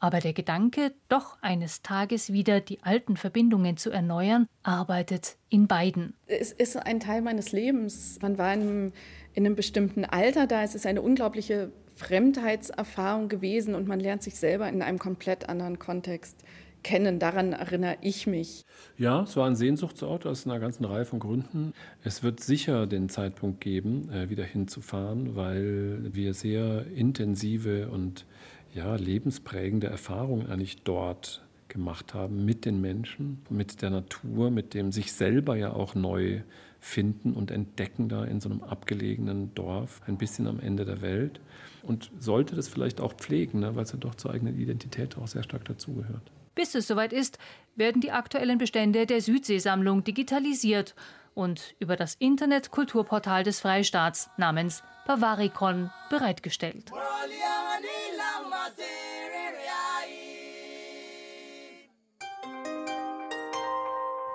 [0.00, 6.14] Aber der Gedanke, doch eines Tages wieder die alten Verbindungen zu erneuern, arbeitet in beiden.
[6.26, 8.18] Es ist ein Teil meines Lebens.
[8.22, 8.92] Man war in einem,
[9.34, 10.62] in einem bestimmten Alter da.
[10.62, 15.80] Es ist eine unglaubliche Fremdheitserfahrung gewesen und man lernt sich selber in einem komplett anderen
[15.80, 16.44] Kontext
[16.82, 17.18] kennen.
[17.18, 18.64] Daran erinnere ich mich.
[18.96, 21.72] Ja, es war ein Sehnsuchtsort aus einer ganzen Reihe von Gründen.
[22.02, 28.26] Es wird sicher den Zeitpunkt geben, äh, wieder hinzufahren, weil wir sehr intensive und
[28.74, 34.92] ja, lebensprägende Erfahrungen eigentlich dort gemacht haben mit den Menschen, mit der Natur, mit dem
[34.92, 36.40] sich selber ja auch neu
[36.80, 41.40] finden und entdecken da in so einem abgelegenen Dorf, ein bisschen am Ende der Welt.
[41.82, 45.26] Und sollte das vielleicht auch pflegen, ne, weil es ja doch zur eigenen Identität auch
[45.26, 46.30] sehr stark dazugehört.
[46.58, 47.38] Bis es soweit ist,
[47.76, 50.96] werden die aktuellen Bestände der Südseesammlung digitalisiert
[51.34, 56.90] und über das Internet-Kulturportal des Freistaats namens Bavaricon bereitgestellt.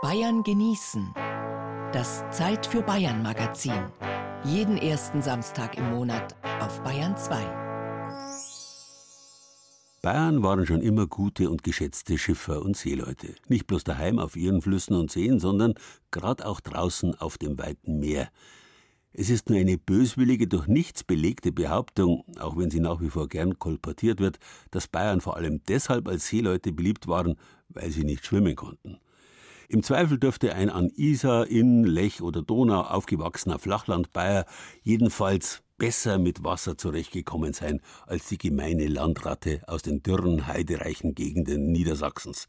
[0.02, 1.14] Bayern genießen.
[1.92, 3.92] Das Zeit für Bayern Magazin.
[4.46, 7.63] Jeden ersten Samstag im Monat auf Bayern 2.
[10.04, 13.36] Bayern waren schon immer gute und geschätzte Schiffer und Seeleute.
[13.48, 15.76] Nicht bloß daheim auf ihren Flüssen und Seen, sondern
[16.12, 18.30] gerade auch draußen auf dem weiten Meer.
[19.14, 23.30] Es ist nur eine böswillige, durch nichts belegte Behauptung, auch wenn sie nach wie vor
[23.30, 24.40] gern kolportiert wird,
[24.72, 27.38] dass Bayern vor allem deshalb als Seeleute beliebt waren,
[27.70, 28.98] weil sie nicht schwimmen konnten.
[29.70, 34.46] Im Zweifel dürfte ein an Isar, Inn, Lech oder Donau aufgewachsener Flachlandbayer
[34.82, 41.74] jedenfalls besser mit Wasser zurechtgekommen sein als die gemeine Landratte aus den dürren, heidereichen Gegenden
[41.74, 42.48] Niedersachsens.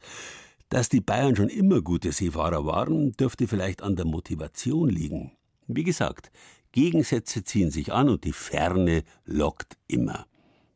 [0.69, 5.33] Dass die Bayern schon immer gute Seefahrer waren, dürfte vielleicht an der Motivation liegen.
[5.67, 6.31] Wie gesagt,
[6.71, 10.27] Gegensätze ziehen sich an und die Ferne lockt immer.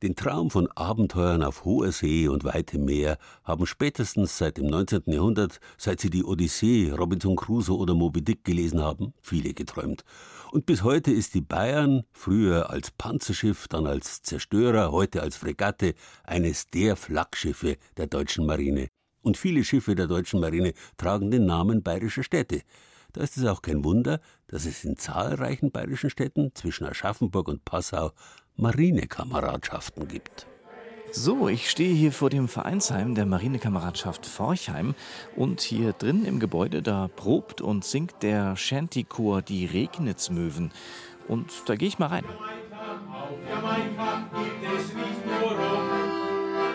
[0.02, 5.02] Den Traum von Abenteuern auf hoher See und weitem Meer haben spätestens seit dem 19.
[5.06, 10.04] Jahrhundert, seit sie die Odyssee, Robinson Crusoe oder Moby Dick gelesen haben, viele geträumt.
[10.50, 15.94] Und bis heute ist die Bayern, früher als Panzerschiff, dann als Zerstörer, heute als Fregatte,
[16.24, 18.88] eines der Flaggschiffe der deutschen Marine.
[19.20, 22.62] Und viele Schiffe der deutschen Marine tragen den Namen bayerischer Städte.
[23.12, 27.64] Da ist es auch kein Wunder, dass es in zahlreichen bayerischen Städten zwischen Aschaffenburg und
[27.66, 28.12] Passau
[28.56, 30.46] Marinekameradschaften gibt.
[31.12, 34.94] So, ich stehe hier vor dem Vereinsheim der Marinekameradschaft Forchheim
[35.36, 40.70] und hier drin im Gebäude, da probt und singt der Shantychor die Regnitzmöwen.
[41.26, 42.24] Und da gehe ich mal rein.
[42.24, 45.88] Auf Jamaika gibt es nicht nur Rum.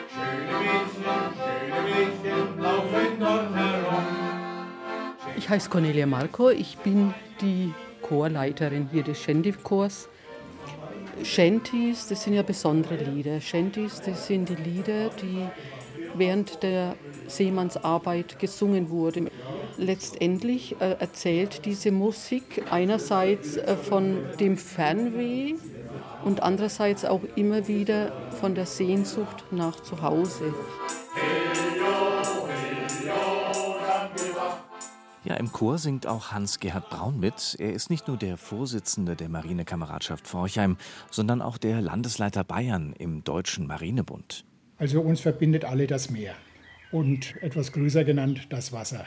[0.09, 4.03] Schöne Mädchen, schöne Mädchen laufen dort herum.
[5.37, 10.09] Ich heiße Cornelia Marco, ich bin die Chorleiterin hier des Shanty-Chors.
[11.23, 13.39] Shanties, das sind ja besondere Lieder.
[13.39, 15.47] Shanties, das sind die Lieder, die
[16.15, 16.95] während der
[17.27, 19.29] Seemannsarbeit gesungen wurden.
[19.77, 25.55] Letztendlich äh, erzählt diese Musik einerseits äh, von dem Fernweh
[26.23, 30.53] und andererseits auch immer wieder von der Sehnsucht nach Zuhause.
[35.25, 37.55] Ja, im Chor singt auch Hans-Gerhard Braun mit.
[37.57, 40.75] Er ist nicht nur der Vorsitzende der Marinekameradschaft Forchheim,
[41.11, 44.43] sondern auch der Landesleiter Bayern im Deutschen Marinebund.
[44.77, 46.33] Also uns verbindet alle das Meer
[46.91, 49.05] und etwas größer genannt das Wasser.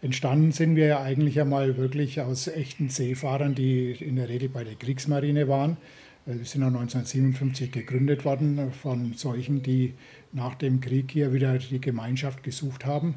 [0.00, 4.64] Entstanden sind wir ja eigentlich einmal wirklich aus echten Seefahrern, die in der Regel bei
[4.64, 5.76] der Kriegsmarine waren.
[6.24, 9.92] Wir sind ja 1957 gegründet worden von solchen, die
[10.32, 13.16] nach dem Krieg hier wieder die Gemeinschaft gesucht haben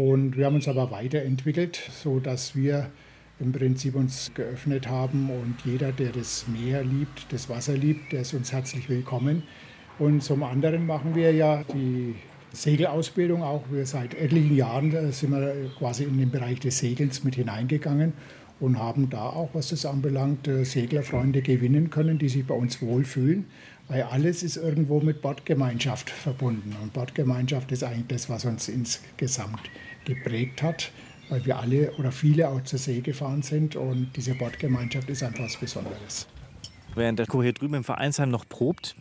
[0.00, 2.88] und wir haben uns aber weiterentwickelt, so dass wir
[3.38, 8.22] im Prinzip uns geöffnet haben und jeder, der das Meer liebt, das Wasser liebt, der
[8.22, 9.42] ist uns herzlich willkommen.
[9.98, 12.14] Und zum anderen machen wir ja die
[12.50, 13.64] Segelausbildung auch.
[13.70, 18.14] Wir seit etlichen Jahren äh, sind wir quasi in den Bereich des Segelns mit hineingegangen
[18.58, 22.80] und haben da auch, was das anbelangt, äh, Seglerfreunde gewinnen können, die sich bei uns
[22.80, 23.44] wohlfühlen,
[23.88, 26.74] weil alles ist irgendwo mit Bordgemeinschaft verbunden.
[26.82, 29.60] Und Bordgemeinschaft ist eigentlich das, was uns insgesamt
[30.04, 30.90] geprägt hat,
[31.28, 35.44] weil wir alle oder viele auch zur See gefahren sind und diese Bordgemeinschaft ist einfach
[35.44, 36.26] was Besonderes.
[36.94, 38.96] Während der Chor hier drüben im Vereinsheim noch probt,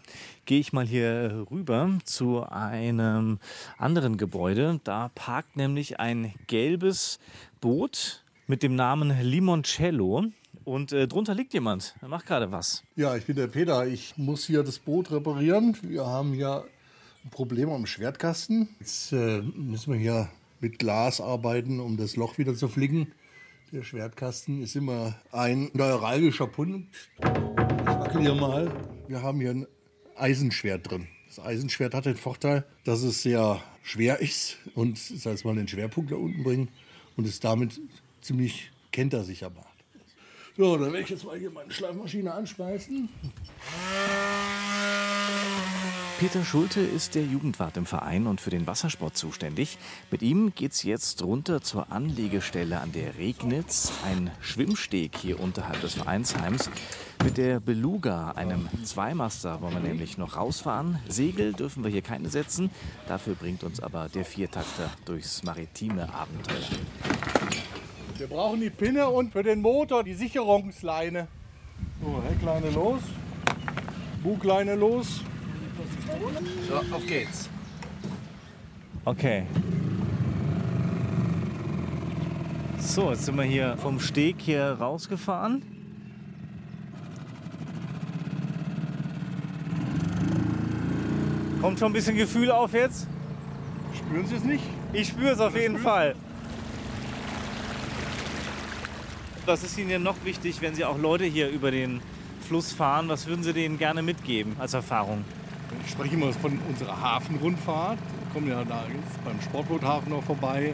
[0.46, 3.40] gehe ich mal hier rüber zu einem
[3.80, 4.80] anderen Gebäude.
[4.84, 7.20] Da parkt nämlich ein gelbes
[7.62, 10.26] Boot mit dem Namen Limoncello.
[10.66, 11.96] Und äh, drunter liegt jemand.
[12.02, 12.84] Er macht gerade was.
[12.96, 13.88] Ja, ich bin der Peter.
[13.88, 15.76] Ich muss hier das Boot reparieren.
[15.82, 16.66] Wir haben hier
[17.24, 18.70] ein Problem am Schwertkasten.
[18.80, 23.12] Jetzt äh, müssen wir hier mit Glas arbeiten, um das Loch wieder zu flicken.
[23.72, 26.88] Der Schwertkasten ist immer ein neuralgischer Punkt.
[27.20, 28.72] Ich wackel hier mal.
[29.08, 29.68] Wir haben hier ein
[30.16, 31.08] Eisenschwert drin.
[31.28, 35.68] Das Eisenschwert hat den Vorteil, dass es sehr schwer ist und das heißt, man den
[35.68, 36.70] Schwerpunkt da unten bringen
[37.16, 37.80] und es damit
[38.22, 39.68] ziemlich kentersicher macht.
[40.58, 43.08] So, dann werde ich jetzt mal hier meine Schleifmaschine anschmeißen.
[46.20, 49.78] Peter Schulte ist der Jugendwart im Verein und für den Wassersport zuständig.
[50.12, 55.80] Mit ihm geht es jetzt runter zur Anlegestelle an der Regnitz, ein Schwimmsteg hier unterhalb
[55.80, 56.70] des Vereinsheims.
[57.24, 61.00] Mit der Beluga, einem Zweimaster, wollen wir nämlich noch rausfahren.
[61.08, 62.70] Segel dürfen wir hier keine setzen.
[63.08, 66.68] Dafür bringt uns aber der Viertakter durchs maritime Abenteuer.
[68.18, 71.30] Wir brauchen die Pinne und für den Motor die Sicherungsleine.
[72.04, 73.00] So, Heckleine los,
[74.22, 75.22] Bugleine los.
[76.68, 77.50] So, auf geht's.
[79.06, 79.44] Okay.
[82.78, 85.62] So, jetzt sind wir hier vom Steg hier rausgefahren.
[91.62, 93.08] Kommt schon ein bisschen Gefühl auf jetzt?
[93.94, 94.64] Spüren Sie es nicht?
[94.94, 96.16] Ich spüre es auf jeden Fall.
[99.46, 102.02] Was ist Ihnen denn noch wichtig, wenn Sie auch Leute hier über den
[102.48, 103.10] Fluss fahren?
[103.10, 105.26] Was würden Sie denen gerne mitgeben als Erfahrung?
[105.84, 107.98] Ich spreche immer von unserer Hafenrundfahrt.
[107.98, 110.74] Wir kommen ja da jetzt beim Sportboothafen noch vorbei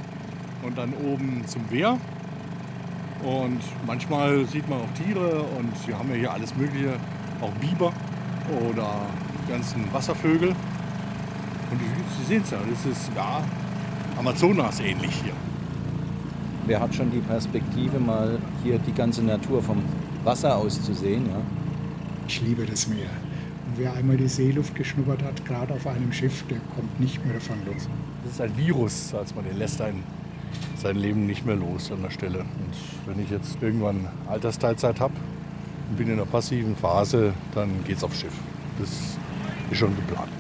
[0.64, 1.98] und dann oben zum Wehr.
[3.24, 6.94] Und manchmal sieht man auch Tiere und wir haben ja hier alles Mögliche,
[7.42, 7.92] auch Biber
[8.70, 9.02] oder
[9.50, 10.50] ganzen Wasservögel.
[10.50, 11.80] Und
[12.20, 13.42] Sie sehen es ja, das ist ja
[14.18, 15.34] Amazonas ähnlich hier.
[16.68, 19.84] Wer hat schon die Perspektive, mal hier die ganze Natur vom
[20.24, 21.28] Wasser aus zu sehen?
[21.28, 21.42] Ja?
[22.28, 23.10] Ich liebe das Meer.
[23.78, 27.58] Wer einmal die Seeluft geschnuppert hat, gerade auf einem Schiff, der kommt nicht mehr davon
[27.66, 27.90] los.
[28.24, 30.02] Das ist ein Virus, als man den lässt einen
[30.78, 32.40] sein Leben nicht mehr los an der Stelle.
[32.40, 35.14] Und wenn ich jetzt irgendwann Altersteilzeit habe
[35.90, 38.34] und bin in einer passiven Phase, dann geht's aufs Schiff.
[38.80, 40.32] Das ist schon geplant.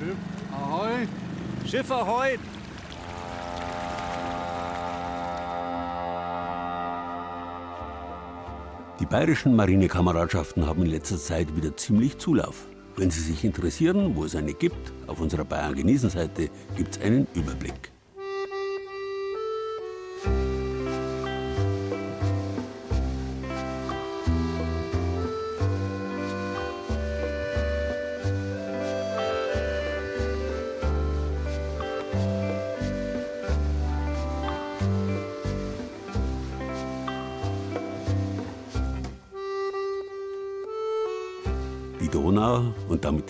[0.00, 0.16] Schiff
[0.52, 1.06] Ahoi!
[1.68, 2.38] Schiff Ahoi!
[8.98, 12.66] Die bayerischen Marinekameradschaften haben in letzter Zeit wieder ziemlich Zulauf.
[13.00, 17.00] Wenn Sie sich interessieren, wo es eine gibt, auf unserer Bayern genießen Seite gibt es
[17.00, 17.89] einen Überblick.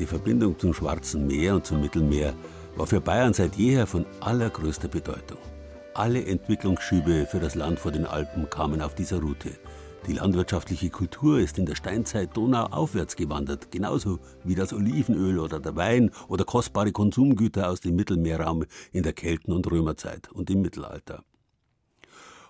[0.01, 2.35] Die Verbindung zum Schwarzen Meer und zum Mittelmeer
[2.75, 5.39] war für Bayern seit jeher von allergrößter Bedeutung.
[5.93, 9.51] Alle Entwicklungsschübe für das Land vor den Alpen kamen auf dieser Route.
[10.07, 15.61] Die landwirtschaftliche Kultur ist in der Steinzeit Donau aufwärts gewandert, genauso wie das Olivenöl oder
[15.61, 20.63] der Wein oder kostbare Konsumgüter aus dem Mittelmeerraum in der Kelten- und Römerzeit und im
[20.63, 21.25] Mittelalter.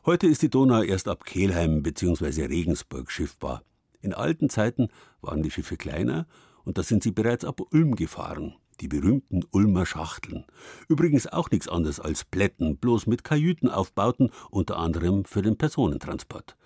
[0.07, 2.45] Heute ist die Donau erst ab Kelheim bzw.
[2.45, 3.65] Regensburg schiffbar.
[4.01, 4.89] In alten Zeiten
[5.21, 6.27] waren die Schiffe kleiner
[6.64, 8.55] und da sind sie bereits ab Ulm gefahren.
[8.81, 10.44] Die berühmten Ulmer Schachteln.
[10.88, 16.57] Übrigens auch nichts anderes als Plätten, bloß mit Kajütenaufbauten, unter anderem für den Personentransport.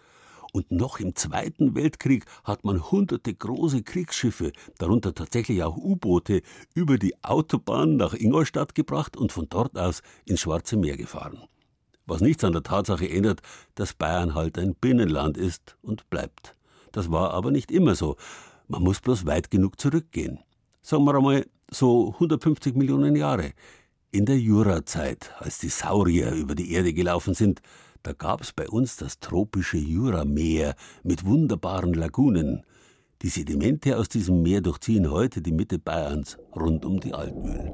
[0.53, 6.43] Und noch im Zweiten Weltkrieg hat man hunderte große Kriegsschiffe, darunter tatsächlich auch U-Boote,
[6.75, 11.43] über die Autobahn nach Ingolstadt gebracht und von dort aus ins Schwarze Meer gefahren.
[12.07, 13.43] Was nichts an der Tatsache ändert,
[13.75, 16.55] dass Bayern halt ein Binnenland ist und bleibt.
[16.93, 18.17] Das war aber nicht immer so.
[18.69, 20.41] Man muss bloß weit genug zurückgehen.
[20.83, 23.53] Sagen wir einmal so 150 Millionen Jahre.
[24.11, 27.61] In der Jurazeit, als die Saurier über die Erde gelaufen sind,
[28.03, 32.63] da gab es bei uns das tropische Jurameer mit wunderbaren Lagunen.
[33.23, 37.73] Die Sedimente aus diesem Meer durchziehen heute die Mitte Bayerns rund um die Altmühl.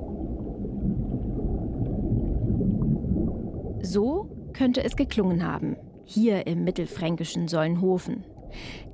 [3.83, 8.24] So könnte es geklungen haben, hier im mittelfränkischen Sollenhofen.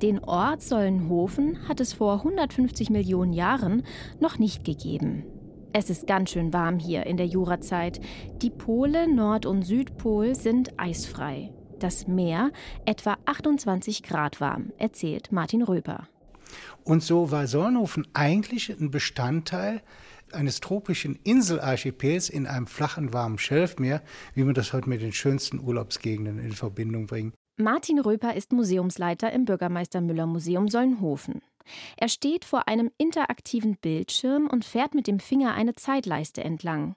[0.03, 3.83] Den Ort Sollenhofen hat es vor 150 Millionen Jahren
[4.21, 5.25] noch nicht gegeben.
[5.73, 8.01] Es ist ganz schön warm hier in der Jurazeit.
[8.41, 11.53] Die Pole Nord- und Südpol sind eisfrei.
[11.79, 12.51] Das Meer
[12.87, 16.09] etwa 28 Grad warm, erzählt Martin Röper.
[16.85, 19.83] Und so war Sollenhofen eigentlich ein Bestandteil
[20.33, 24.03] eines tropischen Inselarchipels in einem flachen, warmen Schelfmeer,
[24.35, 27.35] wie man das heute mit den schönsten Urlaubsgegenden in Verbindung bringt.
[27.59, 31.41] Martin Röper ist Museumsleiter im Bürgermeister Müller Museum Sollenhofen.
[31.97, 36.97] Er steht vor einem interaktiven Bildschirm und fährt mit dem Finger eine Zeitleiste entlang.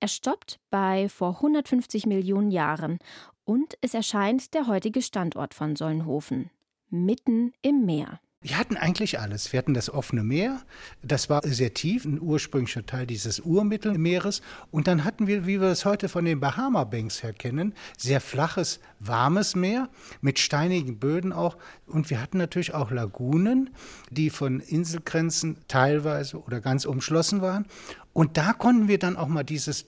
[0.00, 2.98] Er stoppt bei vor 150 Millionen Jahren
[3.44, 6.50] und es erscheint der heutige Standort von Sollenhofen,
[6.88, 8.20] mitten im Meer.
[8.42, 9.52] Wir hatten eigentlich alles.
[9.52, 10.62] Wir hatten das offene Meer,
[11.02, 14.40] das war sehr tief, ein ursprünglicher Teil dieses Urmittelmeeres.
[14.70, 18.18] Und dann hatten wir, wie wir es heute von den Bahama Banks her kennen, sehr
[18.18, 19.90] flaches, warmes Meer
[20.22, 21.58] mit steinigen Böden auch.
[21.86, 23.68] Und wir hatten natürlich auch Lagunen,
[24.10, 27.66] die von Inselgrenzen teilweise oder ganz umschlossen waren.
[28.14, 29.84] Und da konnten wir dann auch mal dieses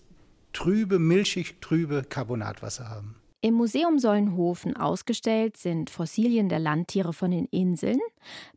[0.52, 3.16] trübe, milchig trübe Carbonatwasser haben.
[3.44, 7.98] Im Museum Sollenhofen ausgestellt sind Fossilien der Landtiere von den Inseln,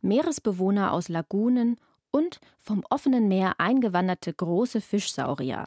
[0.00, 1.76] Meeresbewohner aus Lagunen
[2.12, 5.66] und vom offenen Meer eingewanderte große Fischsaurier.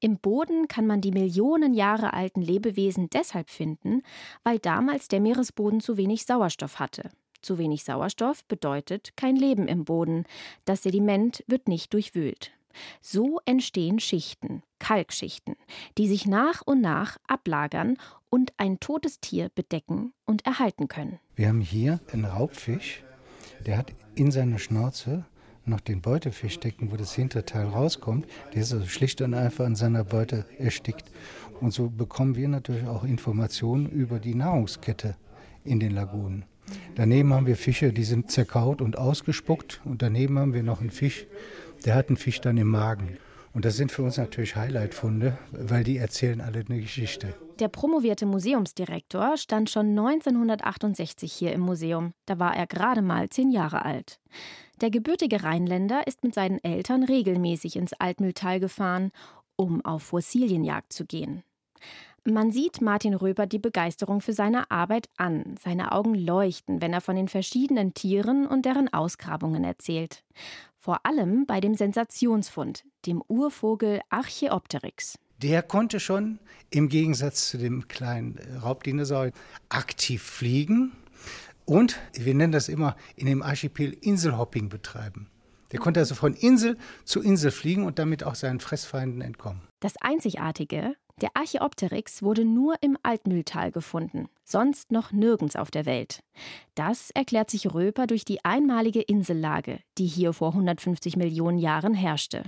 [0.00, 4.02] Im Boden kann man die Millionen Jahre alten Lebewesen deshalb finden,
[4.42, 7.12] weil damals der Meeresboden zu wenig Sauerstoff hatte.
[7.42, 10.24] Zu wenig Sauerstoff bedeutet kein Leben im Boden.
[10.64, 12.57] Das Sediment wird nicht durchwühlt.
[13.00, 15.56] So entstehen Schichten, Kalkschichten,
[15.96, 17.96] die sich nach und nach ablagern
[18.30, 21.18] und ein totes Tier bedecken und erhalten können.
[21.34, 23.02] Wir haben hier einen Raubfisch,
[23.66, 25.24] der hat in seiner Schnauze
[25.68, 28.26] noch den Beutefisch stecken, wo das Hinterteil rauskommt.
[28.54, 31.10] Der ist also schlicht und einfach an seiner Beute erstickt.
[31.60, 35.16] Und so bekommen wir natürlich auch Informationen über die Nahrungskette
[35.64, 36.44] in den Lagunen.
[36.94, 39.80] Daneben haben wir Fische, die sind zerkaut und ausgespuckt.
[39.84, 41.26] Und daneben haben wir noch einen Fisch,
[41.84, 43.18] der hat einen Fisch dann im Magen.
[43.54, 47.34] Und das sind für uns natürlich Highlight-Funde, weil die erzählen alle eine Geschichte.
[47.58, 52.12] Der promovierte Museumsdirektor stand schon 1968 hier im Museum.
[52.26, 54.20] Da war er gerade mal zehn Jahre alt.
[54.80, 59.10] Der gebürtige Rheinländer ist mit seinen Eltern regelmäßig ins Altmühltal gefahren,
[59.56, 61.42] um auf Fossilienjagd zu gehen.
[62.24, 65.56] Man sieht Martin Röber die Begeisterung für seine Arbeit an.
[65.64, 70.22] Seine Augen leuchten, wenn er von den verschiedenen Tieren und deren Ausgrabungen erzählt.
[70.80, 75.18] Vor allem bei dem Sensationsfund, dem Urvogel Archaeopteryx.
[75.42, 76.38] Der konnte schon
[76.70, 79.32] im Gegensatz zu dem kleinen Raubdinosaurier
[79.68, 80.92] aktiv fliegen
[81.64, 85.28] und, wir nennen das immer, in dem Archipel Inselhopping betreiben.
[85.72, 89.62] Der konnte also von Insel zu Insel fliegen und damit auch seinen Fressfeinden entkommen.
[89.80, 96.22] Das Einzigartige, der Archaeopteryx wurde nur im Altmühltal gefunden, sonst noch nirgends auf der Welt.
[96.74, 102.44] Das erklärt sich Röper durch die einmalige Insellage, die hier vor 150 Millionen Jahren herrschte.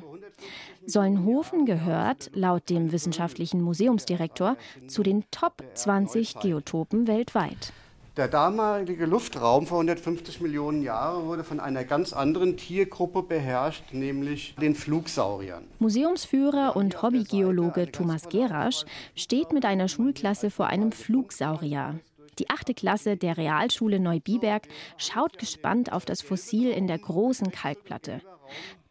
[0.86, 4.56] Sollenhofen gehört, laut dem wissenschaftlichen Museumsdirektor,
[4.86, 7.72] zu den Top 20 Geotopen weltweit.
[8.16, 14.56] Der damalige Luftraum vor 150 Millionen Jahren wurde von einer ganz anderen Tiergruppe beherrscht, nämlich
[14.60, 15.62] den Flugsauriern.
[15.78, 18.84] Museumsführer und Hobbygeologe Thomas Gerasch
[19.14, 22.00] steht mit einer Schulklasse vor einem Flugsaurier.
[22.40, 28.22] Die achte Klasse der Realschule Neubiberg schaut gespannt auf das Fossil in der großen Kalkplatte.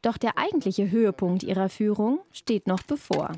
[0.01, 3.33] Doch der eigentliche Höhepunkt ihrer Führung steht noch bevor.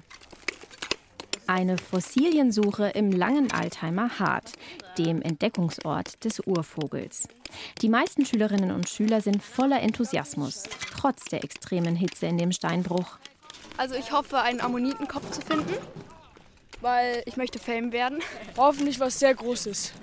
[1.48, 4.54] Eine Fossiliensuche im langen Altheimer Hart,
[4.98, 7.28] dem Entdeckungsort des Urvogels.
[7.82, 10.64] Die meisten Schülerinnen und Schüler sind voller Enthusiasmus,
[10.98, 13.18] trotz der extremen Hitze in dem Steinbruch.
[13.78, 15.74] Also ich hoffe, einen Ammonitenkopf zu finden,
[16.82, 18.20] weil ich möchte Fame werden.
[18.58, 19.94] Hoffentlich was sehr Großes.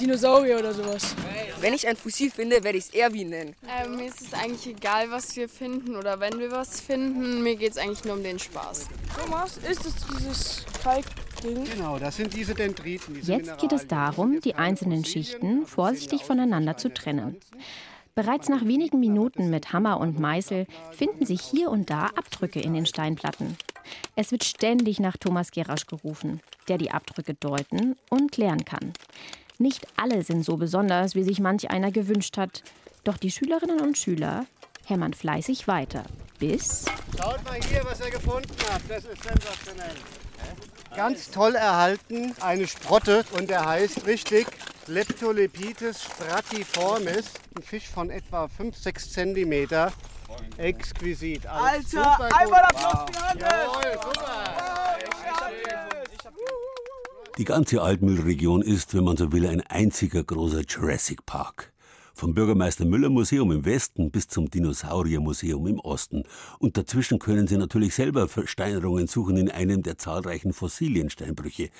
[0.00, 1.14] Dinosaurier oder sowas.
[1.60, 3.54] Wenn ich ein Fossil finde, werde ich es Erwin nennen.
[3.68, 7.42] Ähm, mir ist es eigentlich egal, was wir finden oder wenn wir was finden.
[7.42, 8.88] Mir geht es eigentlich nur um den Spaß.
[9.18, 11.64] Thomas, ist es dieses Kalkding?
[11.64, 13.14] Genau, das sind diese Dendriten.
[13.14, 17.36] Diese Jetzt geht es darum, die einzelnen Schichten vorsichtig voneinander zu trennen.
[18.14, 22.72] Bereits nach wenigen Minuten mit Hammer und Meißel finden sich hier und da Abdrücke in
[22.72, 23.56] den Steinplatten.
[24.16, 28.92] Es wird ständig nach Thomas Gerasch gerufen, der die Abdrücke deuten und klären kann.
[29.58, 32.62] Nicht alle sind so besonders, wie sich manch einer gewünscht hat.
[33.04, 34.46] Doch die Schülerinnen und Schüler
[34.86, 36.04] hämmern fleißig weiter.
[36.38, 36.84] Bis.
[37.16, 38.82] Schaut mal hier, was er gefunden hat.
[38.88, 39.94] Das ist sensationell.
[40.96, 44.46] Ganz toll erhalten, eine Sprotte und der heißt richtig
[44.86, 47.26] Leptolepites stratiformis.
[47.56, 49.92] Ein Fisch von etwa 5-6 cm.
[50.56, 51.46] Exquisit.
[51.46, 52.62] Also Alter, einmal.
[52.62, 53.42] Applaus für Hannes!
[53.42, 54.44] Jawohl, super.
[57.36, 61.72] Die ganze Altmühlregion ist, wenn man so will, ein einziger großer Jurassic Park.
[62.14, 66.22] Vom Bürgermeister Müller Museum im Westen bis zum Dinosauriermuseum im Osten.
[66.60, 71.70] Und dazwischen können Sie natürlich selber Versteinerungen suchen in einem der zahlreichen Fossiliensteinbrüche.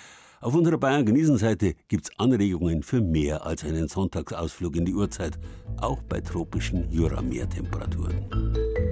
[0.41, 5.39] Auf unserer Bayern genießen Seite gibt's Anregungen für mehr als einen Sonntagsausflug in die Uhrzeit,
[5.77, 8.84] auch bei tropischen Jurameertemperaturen.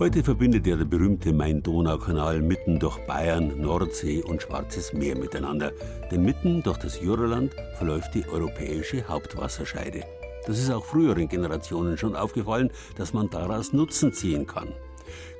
[0.00, 5.72] Heute verbindet ja der berühmte Main-Donau-Kanal mitten durch Bayern, Nordsee und Schwarzes Meer miteinander.
[6.10, 10.02] Denn mitten durch das Juraland verläuft die europäische Hauptwasserscheide.
[10.46, 14.68] Das ist auch früheren Generationen schon aufgefallen, dass man daraus Nutzen ziehen kann.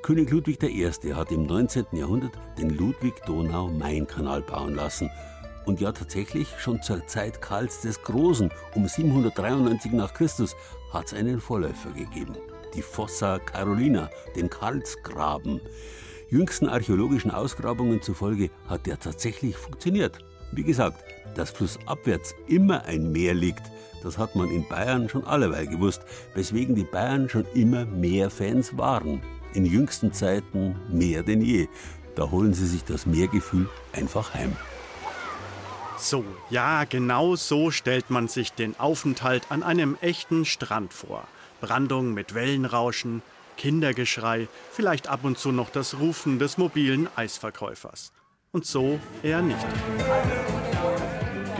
[0.03, 0.91] König Ludwig I.
[1.15, 1.85] hat im 19.
[1.93, 5.09] Jahrhundert den Ludwig-Donau-Main-Kanal bauen lassen.
[5.65, 10.55] Und ja, tatsächlich, schon zur Zeit Karls des Großen, um 793 nach Christus,
[10.93, 12.35] hat es einen Vorläufer gegeben
[12.73, 15.61] die Fossa Carolina, den Karlsgraben.
[16.29, 20.19] Jüngsten archäologischen Ausgrabungen zufolge hat der tatsächlich funktioniert.
[20.51, 21.03] Wie gesagt,
[21.35, 23.63] dass flussabwärts immer ein Meer liegt,
[24.03, 26.01] das hat man in Bayern schon alleweil gewusst,
[26.33, 29.21] weswegen die Bayern schon immer mehr Fans waren.
[29.53, 31.67] In jüngsten Zeiten mehr denn je.
[32.15, 34.55] Da holen sie sich das Meergefühl einfach heim.
[35.97, 41.27] So, ja, genau so stellt man sich den Aufenthalt an einem echten Strand vor.
[41.61, 43.21] Brandung mit Wellenrauschen,
[43.57, 48.11] Kindergeschrei, vielleicht ab und zu noch das Rufen des mobilen Eisverkäufers.
[48.51, 49.65] Und so eher nicht.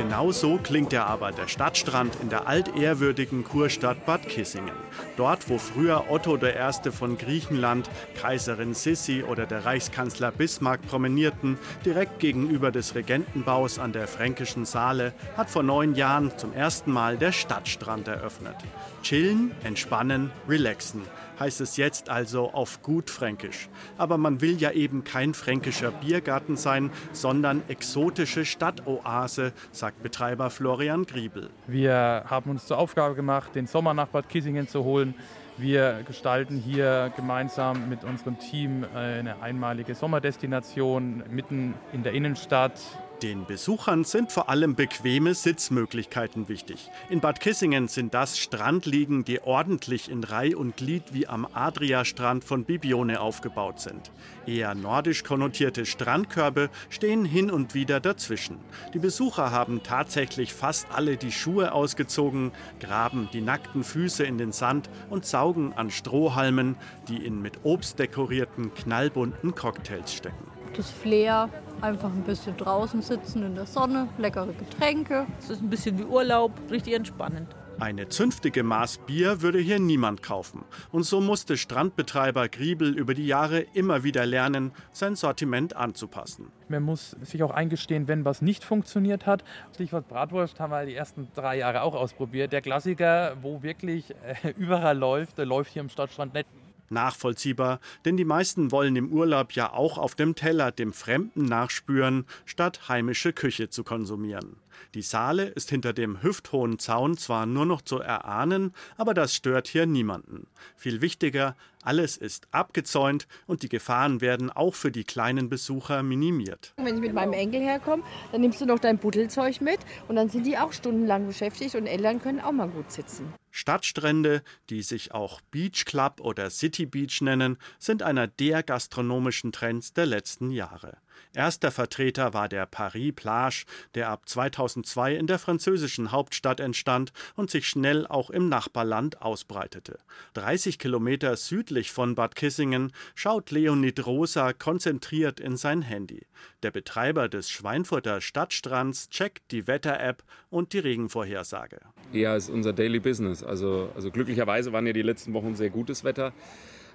[0.02, 4.74] Genauso klingt ja aber der Stadtstrand in der altehrwürdigen Kurstadt Bad Kissingen.
[5.16, 6.92] Dort, wo früher Otto I.
[6.92, 7.88] von Griechenland,
[8.20, 15.14] Kaiserin Sissi oder der Reichskanzler Bismarck promenierten, direkt gegenüber des Regentenbaus an der Fränkischen Saale,
[15.38, 18.56] hat vor neun Jahren zum ersten Mal der Stadtstrand eröffnet.
[19.04, 21.04] Chillen, entspannen, relaxen
[21.42, 23.68] heißt es jetzt also auf gut Fränkisch.
[23.98, 31.06] Aber man will ja eben kein fränkischer Biergarten sein, sondern exotische Stadtoase, sagt Betreiber Florian
[31.06, 31.50] Griebel.
[31.66, 35.16] Wir haben uns zur Aufgabe gemacht, den Sommer nach Bad Kissingen zu holen.
[35.58, 42.80] Wir gestalten hier gemeinsam mit unserem Team eine einmalige Sommerdestination mitten in der Innenstadt
[43.22, 46.90] den Besuchern sind vor allem bequeme Sitzmöglichkeiten wichtig.
[47.10, 52.44] In Bad Kissingen sind das Strandliegen, die ordentlich in Reih und Glied wie am Adria-Strand
[52.44, 54.12] von Bibione aufgebaut sind.
[54.48, 58.58] Eher nordisch konnotierte Strandkörbe stehen hin und wieder dazwischen.
[58.94, 64.52] Die Besucher haben tatsächlich fast alle die Schuhe ausgezogen, graben die nackten Füße in den
[64.52, 66.76] Sand und saugen an Strohhalmen,
[67.08, 71.50] die in mit Obst dekorierten knallbunten Cocktails stecken das Flair,
[71.82, 75.26] einfach ein bisschen draußen sitzen in der Sonne, leckere Getränke.
[75.40, 77.56] Es ist ein bisschen wie Urlaub, richtig entspannend.
[77.82, 80.66] Eine zünftige Maß Bier würde hier niemand kaufen.
[80.92, 86.52] Und so musste Strandbetreiber Griebel über die Jahre immer wieder lernen, sein Sortiment anzupassen.
[86.70, 89.44] Man muss sich auch eingestehen, wenn was nicht funktioniert hat.
[89.74, 92.54] Stichwort Bratwurst haben wir die ersten drei Jahre auch ausprobiert.
[92.54, 94.14] Der Klassiker, wo wirklich
[94.44, 96.48] äh, überall läuft, der läuft hier im Stadtstrand nicht
[96.92, 102.26] nachvollziehbar, denn die meisten wollen im Urlaub ja auch auf dem Teller dem Fremden nachspüren,
[102.46, 104.58] statt heimische Küche zu konsumieren.
[104.94, 109.68] Die Saale ist hinter dem hüfthohen Zaun zwar nur noch zu erahnen, aber das stört
[109.68, 110.48] hier niemanden.
[110.76, 116.74] Viel wichtiger, alles ist abgezäunt und die Gefahren werden auch für die kleinen Besucher minimiert.
[116.78, 120.30] Wenn ich mit meinem Enkel herkomme, dann nimmst du noch dein Buddelzeug mit und dann
[120.30, 123.34] sind die auch stundenlang beschäftigt und Eltern können auch mal gut sitzen.
[123.52, 129.94] Stadtstrände, die sich auch Beach Club oder City Beach nennen, sind einer der gastronomischen Trends
[129.94, 130.98] der letzten Jahre.
[131.34, 133.66] Erster Vertreter war der Paris Plage,
[133.96, 140.00] der ab 2002 in der französischen Hauptstadt entstand und sich schnell auch im Nachbarland ausbreitete.
[140.34, 141.38] 30 Kilometer
[141.72, 146.26] südlich von Bad Kissingen schaut Leonid Rosa konzentriert in sein Handy.
[146.64, 151.80] Der Betreiber des Schweinfurter Stadtstrands checkt die Wetter-App und die Regenvorhersage.
[152.12, 153.42] Ja, ist unser Daily Business.
[153.42, 156.34] Also, also glücklicherweise waren ja die letzten Wochen sehr gutes Wetter.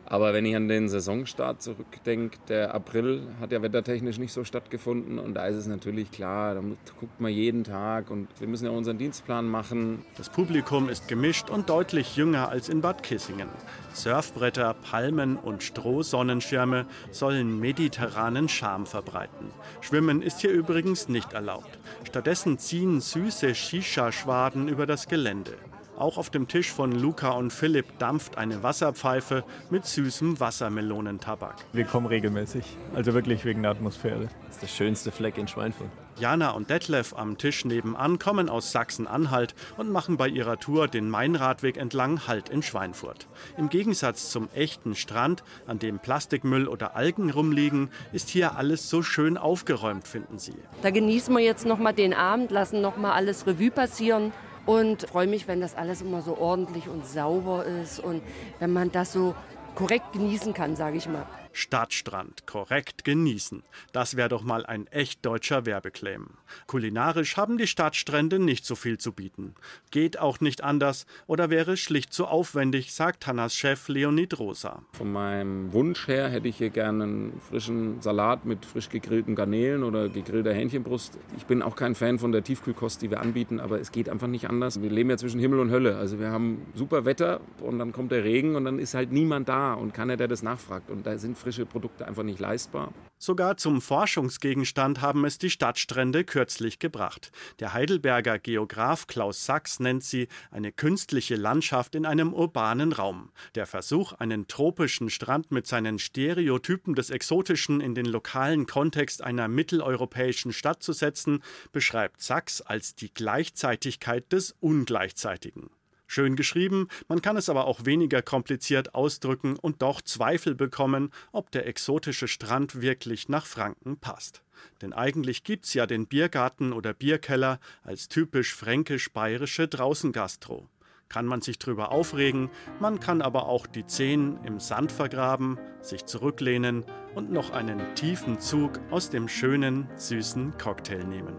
[0.09, 5.19] Aber wenn ich an den Saisonstart zurückdenke, der April hat ja wettertechnisch nicht so stattgefunden
[5.19, 6.61] und da ist es natürlich klar, da
[7.01, 10.05] guckt man jeden Tag und wir müssen ja unseren Dienstplan machen.
[10.17, 13.49] Das Publikum ist gemischt und deutlich jünger als in Bad Kissingen.
[13.95, 19.51] Surfbretter, Palmen und Strohsonnenschirme sollen mediterranen Charme verbreiten.
[19.81, 21.79] Schwimmen ist hier übrigens nicht erlaubt.
[22.05, 25.55] Stattdessen ziehen süße Shisha-Schwaden über das Gelände.
[25.99, 31.57] Auch auf dem Tisch von Luca und Philipp dampft eine Wasserpfeife mit süßem Wassermelonentabak.
[31.73, 34.29] Wir kommen regelmäßig, also wirklich wegen der Atmosphäre.
[34.47, 35.89] Das ist der schönste Fleck in Schweinfurt.
[36.19, 41.09] Jana und Detlef am Tisch nebenan kommen aus Sachsen-Anhalt und machen bei ihrer Tour den
[41.09, 43.27] Mainradweg entlang Halt in Schweinfurt.
[43.57, 49.03] Im Gegensatz zum echten Strand, an dem Plastikmüll oder Algen rumliegen, ist hier alles so
[49.03, 50.55] schön aufgeräumt, finden sie.
[50.83, 54.33] Da genießen wir jetzt noch mal den Abend, lassen noch mal alles Revue passieren
[54.67, 58.21] und freue mich, wenn das alles immer so ordentlich und sauber ist und
[58.59, 59.35] wenn man das so
[59.75, 61.27] korrekt genießen kann, sage ich mal.
[61.57, 63.63] Stadtstrand korrekt genießen.
[63.93, 66.29] Das wäre doch mal ein echt deutscher Werbeclaim.
[66.67, 69.55] Kulinarisch haben die Stadtstrände nicht so viel zu bieten.
[69.91, 74.83] Geht auch nicht anders oder wäre schlicht zu aufwendig, sagt Hannas Chef Leonid Rosa.
[74.93, 79.83] Von meinem Wunsch her hätte ich hier gerne einen frischen Salat mit frisch gegrillten Garnelen
[79.83, 81.19] oder gegrillter Hähnchenbrust.
[81.39, 84.29] Ich bin auch kein Fan von der Tiefkühlkost, die wir anbieten, aber es geht einfach
[84.29, 84.83] nicht anders.
[84.83, 85.97] Wir leben ja zwischen Himmel und Hölle.
[85.97, 89.49] Also wir haben super Wetter und dann kommt der Regen und dann ist halt niemand
[89.49, 90.91] da und keiner, der das nachfragt.
[90.91, 92.93] Und da sind frische Produkte einfach nicht leistbar.
[93.19, 97.31] Sogar zum Forschungsgegenstand haben es die Stadtstrände kürzlich gebracht.
[97.61, 103.31] Der Heidelberger Geograf Klaus Sachs nennt sie eine künstliche Landschaft in einem urbanen Raum.
[103.55, 109.47] Der Versuch, einen tropischen Strand mit seinen Stereotypen des Exotischen in den lokalen Kontext einer
[109.47, 115.71] mitteleuropäischen Stadt zu setzen, beschreibt Sachs als die Gleichzeitigkeit des Ungleichzeitigen.
[116.07, 121.51] Schön geschrieben, man kann es aber auch weniger kompliziert ausdrücken und doch Zweifel bekommen, ob
[121.51, 124.43] der exotische Strand wirklich nach Franken passt.
[124.83, 130.69] Denn eigentlich gibt's ja den Biergarten oder Bierkeller als typisch fränkisch-bayerische Draußengastro.
[131.09, 132.51] Kann man sich drüber aufregen,
[132.81, 136.85] man kann aber auch die Zehen im Sand vergraben, sich zurücklehnen
[137.15, 141.37] und noch einen tiefen Zug aus dem schönen, süßen Cocktail nehmen.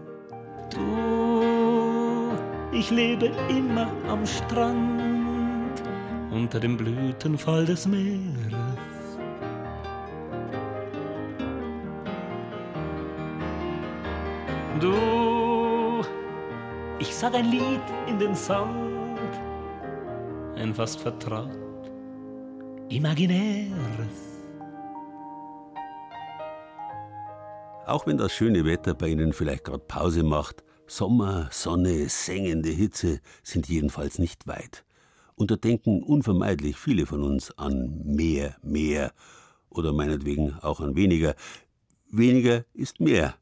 [0.70, 1.57] Du
[2.70, 5.82] Ich lebe immer am Strand
[6.30, 8.52] unter dem Blütenfall des Meeres.
[14.80, 16.04] Du,
[16.98, 19.30] ich sag ein Lied in den Sand,
[20.56, 21.48] ein fast vertraut,
[22.90, 23.72] imaginäres.
[27.86, 33.20] Auch wenn das schöne Wetter bei Ihnen vielleicht gerade Pause macht, Sommer, Sonne, sengende Hitze
[33.42, 34.84] sind jedenfalls nicht weit.
[35.34, 39.12] Und da denken unvermeidlich viele von uns an mehr, mehr
[39.68, 41.34] oder meinetwegen auch an weniger.
[42.10, 43.34] Weniger ist mehr.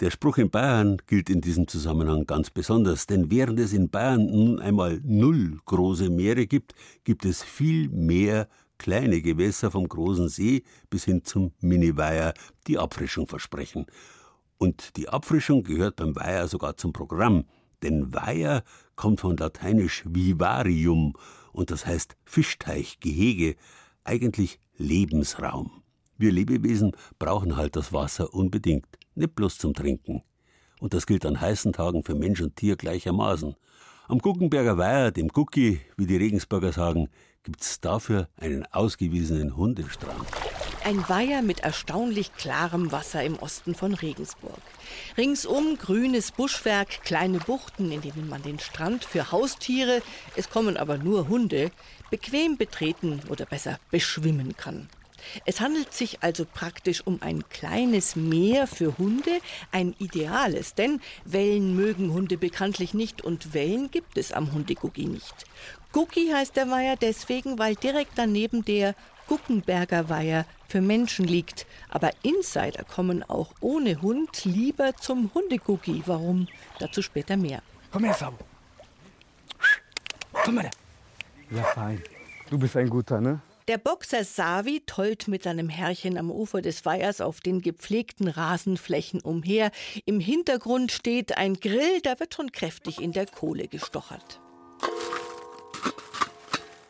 [0.00, 4.26] Der Spruch in Bayern gilt in diesem Zusammenhang ganz besonders, denn während es in Bayern
[4.26, 6.74] nun einmal null große Meere gibt,
[7.04, 12.34] gibt es viel mehr kleine Gewässer vom großen See bis hin zum Mini-Weiher,
[12.66, 13.86] die Abfrischung versprechen.
[14.58, 17.44] Und die Abfrischung gehört beim Weiher sogar zum Programm,
[17.82, 18.64] denn Weiher
[18.96, 21.14] kommt von lateinisch vivarium
[21.52, 23.56] und das heißt Fischteich, Gehege,
[24.04, 25.82] eigentlich Lebensraum.
[26.16, 30.22] Wir Lebewesen brauchen halt das Wasser unbedingt, nicht bloß zum Trinken.
[30.80, 33.54] Und das gilt an heißen Tagen für Mensch und Tier gleichermaßen.
[34.08, 37.08] Am Guckenberger Weiher, dem Gucki, wie die Regensburger sagen,
[37.44, 40.26] gibt's dafür einen ausgewiesenen Hundestrand.
[40.84, 44.60] Ein Weiher mit erstaunlich klarem Wasser im Osten von Regensburg.
[45.16, 50.02] Ringsum grünes Buschwerk, kleine Buchten, in denen man den Strand für Haustiere,
[50.36, 51.70] es kommen aber nur Hunde,
[52.10, 54.88] bequem betreten oder besser beschwimmen kann.
[55.44, 59.40] Es handelt sich also praktisch um ein kleines Meer für Hunde,
[59.72, 65.44] ein ideales, denn Wellen mögen Hunde bekanntlich nicht und Wellen gibt es am Hundegucki nicht.
[65.92, 68.94] Gucki heißt der Weiher deswegen, weil direkt daneben der
[69.26, 71.66] Guckenberger Weiher für Menschen liegt.
[71.88, 76.02] Aber Insider kommen auch ohne Hund lieber zum Hundegucki.
[76.06, 76.48] Warum?
[76.78, 77.62] Dazu später mehr.
[77.90, 78.38] Komm her, Sabo.
[80.32, 80.70] Komm mal.
[81.50, 82.02] Ja, fein.
[82.50, 83.40] Du bist ein guter, ne?
[83.68, 89.20] Der Boxer Savi tollt mit seinem Herrchen am Ufer des Weihers auf den gepflegten Rasenflächen
[89.20, 89.72] umher.
[90.06, 94.40] Im Hintergrund steht ein Grill, da wird schon kräftig in der Kohle gestochert.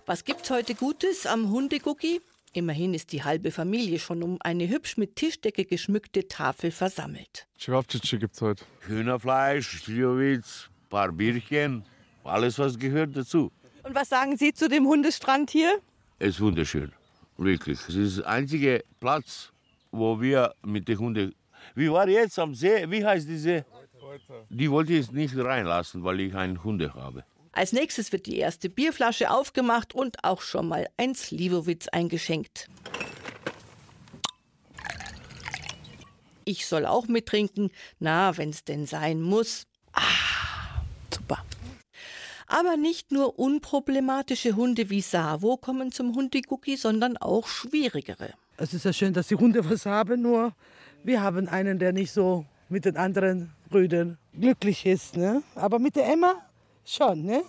[0.09, 2.23] Was gibt's heute Gutes am Hundegucki?
[2.55, 7.47] Immerhin ist die halbe Familie schon um eine hübsch mit Tischdecke geschmückte Tafel versammelt.
[7.59, 8.65] Cevapcici gibt's heute.
[8.87, 11.85] Hühnerfleisch, Sliowitz, paar Bierchen,
[12.25, 13.53] alles was gehört dazu.
[13.83, 15.79] Und was sagen Sie zu dem Hundestrand hier?
[16.19, 16.91] Es ist wunderschön,
[17.37, 17.79] wirklich.
[17.87, 19.53] Es ist der einzige Platz,
[19.91, 21.35] wo wir mit den Hunden.
[21.75, 22.91] Wie war jetzt am See?
[22.91, 23.67] Wie heißt diese?
[24.49, 27.27] Die wollte ich jetzt nicht reinlassen, weil ich einen Hunde habe.
[27.59, 32.69] Als nächstes wird die erste Bierflasche aufgemacht und auch schon mal ein Slivovitz eingeschenkt.
[36.45, 37.73] Ich soll auch mittrinken.
[37.99, 39.65] Na, wenn's denn sein muss.
[39.93, 40.03] Ah,
[41.13, 41.45] super.
[42.47, 48.35] Aber nicht nur unproblematische Hunde wie Savo kommen zum Hundegucki, sondern auch schwierigere.
[48.57, 50.55] Es ist ja schön, dass die Hunde was haben, nur
[51.03, 55.17] wir haben einen, der nicht so mit den anderen Rüden glücklich ist.
[55.17, 55.43] Ne?
[55.57, 56.37] Aber mit der Emma
[56.95, 57.43] schon, ne?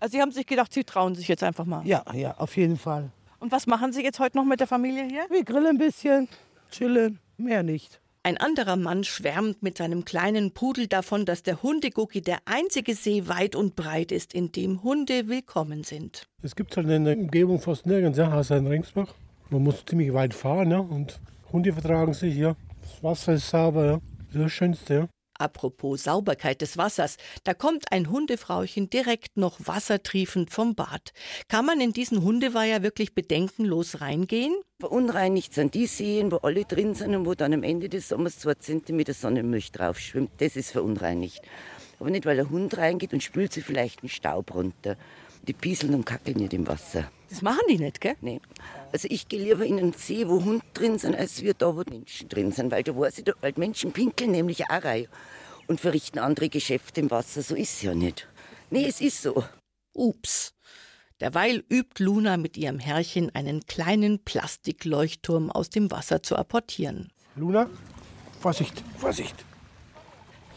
[0.00, 1.86] Also Sie haben sich gedacht, Sie trauen sich jetzt einfach mal.
[1.86, 3.10] Ja, ja, auf jeden Fall.
[3.38, 5.26] Und was machen Sie jetzt heute noch mit der Familie hier?
[5.30, 6.28] Wir grillen ein bisschen,
[6.70, 8.00] chillen, mehr nicht.
[8.24, 13.26] Ein anderer Mann schwärmt mit seinem kleinen Pudel davon, dass der Hundegucki der einzige See
[13.26, 16.28] weit und breit ist, in dem Hunde willkommen sind.
[16.40, 19.08] Es gibt halt in der Umgebung fast nirgends, ja, außer in Ringsburg.
[19.50, 21.18] Man muss ziemlich weit fahren, ja, und
[21.52, 22.54] Hunde vertragen sich, ja.
[22.80, 24.00] Das Wasser ist sauber, ja.
[24.26, 25.08] Das ist das Schönste, ja.
[25.42, 31.12] Apropos Sauberkeit des Wassers, da kommt ein Hundefrauchen direkt noch wassertriefend vom Bad.
[31.48, 34.54] Kann man in diesen Hundeweiher wirklich bedenkenlos reingehen?
[34.78, 38.38] Verunreinigt sind die Seen, wo alle drin sind und wo dann am Ende des Sommers
[38.38, 40.30] zwei Zentimeter Sonnenmilch drauf schwimmt.
[40.38, 41.42] Das ist verunreinigt.
[41.98, 44.96] Aber nicht, weil der Hund reingeht und spült sie vielleicht einen Staub runter.
[45.48, 47.10] Die pieseln und kackeln nicht im Wasser.
[47.32, 48.14] Das machen die nicht, gell?
[48.20, 48.42] Nee.
[48.92, 51.82] Also ich gehe lieber in einen See, wo Hunde drin sind, als wir da, wo
[51.88, 52.70] Menschen drin sind.
[52.70, 55.06] Weil da weiß ich, weil Menschen pinkeln nämlich auch rein
[55.66, 57.40] und verrichten andere Geschäfte im Wasser.
[57.40, 58.28] So ist es ja nicht.
[58.68, 59.42] Nee, es ist so.
[59.94, 60.52] Ups.
[61.20, 67.10] Derweil übt Luna mit ihrem Herrchen einen kleinen Plastikleuchtturm aus dem Wasser zu apportieren.
[67.36, 67.70] Luna,
[68.40, 69.42] Vorsicht, Vorsicht.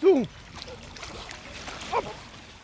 [0.01, 0.27] Zoom.
[1.93, 2.11] Hopp.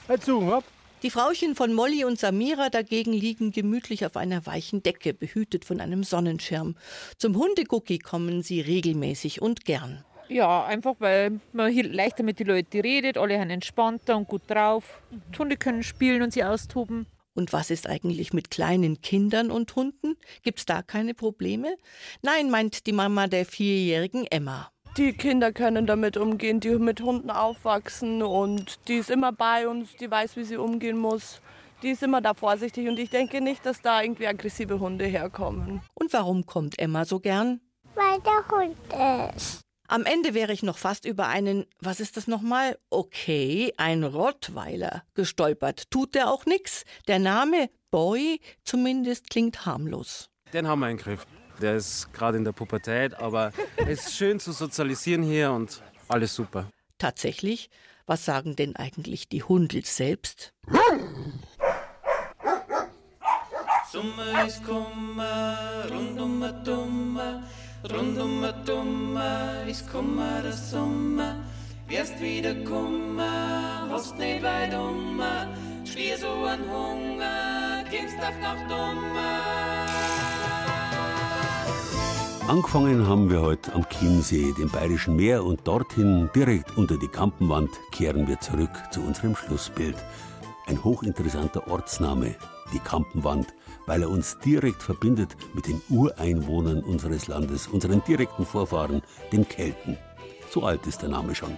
[0.10, 0.66] Halt zu, hopp.
[1.04, 5.82] Die Frauchen von Molly und Samira dagegen liegen gemütlich auf einer weichen Decke, behütet von
[5.82, 6.76] einem Sonnenschirm.
[7.18, 10.06] Zum Hundegucki kommen sie regelmäßig und gern.
[10.30, 14.44] Ja, einfach weil man hier leichter mit den Leuten redet, alle haben entspannter und gut
[14.48, 15.02] drauf.
[15.34, 17.08] Die Hunde können spielen und sie austoben.
[17.34, 20.18] Und was ist eigentlich mit kleinen Kindern und Hunden?
[20.44, 21.78] Gibt's da keine Probleme?
[22.22, 24.70] Nein, meint die Mama der vierjährigen Emma.
[24.98, 29.96] Die Kinder können damit umgehen, die mit Hunden aufwachsen und die ist immer bei uns,
[29.96, 31.40] die weiß, wie sie umgehen muss.
[31.82, 35.82] Die ist immer da vorsichtig und ich denke nicht, dass da irgendwie aggressive Hunde herkommen.
[35.94, 37.62] Und warum kommt Emma so gern?
[37.96, 39.62] Weil der Hund ist.
[39.88, 42.78] Am Ende wäre ich noch fast über einen, was ist das nochmal?
[42.90, 45.90] Okay, ein Rottweiler gestolpert.
[45.90, 46.84] Tut der auch nix?
[47.08, 50.30] Der Name Boy zumindest klingt harmlos.
[50.54, 51.26] Den haben wir im Griff.
[51.60, 56.36] Der ist gerade in der Pubertät, aber es ist schön zu sozialisieren hier und alles
[56.36, 56.68] super.
[56.98, 57.70] Tatsächlich?
[58.06, 60.54] Was sagen denn eigentlich die Hundels selbst?
[63.92, 65.58] Sommer ist Kummer,
[65.92, 67.44] rund um den Dummer,
[67.92, 71.44] rund um den Dummer ist Kummer der Sommer.
[71.88, 79.81] Wirst wieder Kummer, hast nicht weit ummer, schwer so ein Hunger, kommst auf Nacht dummer.
[82.52, 87.70] Angefangen haben wir heute am Chiemsee, dem Bayerischen Meer, und dorthin, direkt unter die Kampenwand,
[87.94, 89.96] kehren wir zurück zu unserem Schlussbild.
[90.68, 92.36] Ein hochinteressanter Ortsname,
[92.74, 93.54] die Kampenwand,
[93.86, 99.98] weil er uns direkt verbindet mit den Ureinwohnern unseres Landes, unseren direkten Vorfahren, den Kelten.
[100.50, 101.58] So alt ist der Name schon.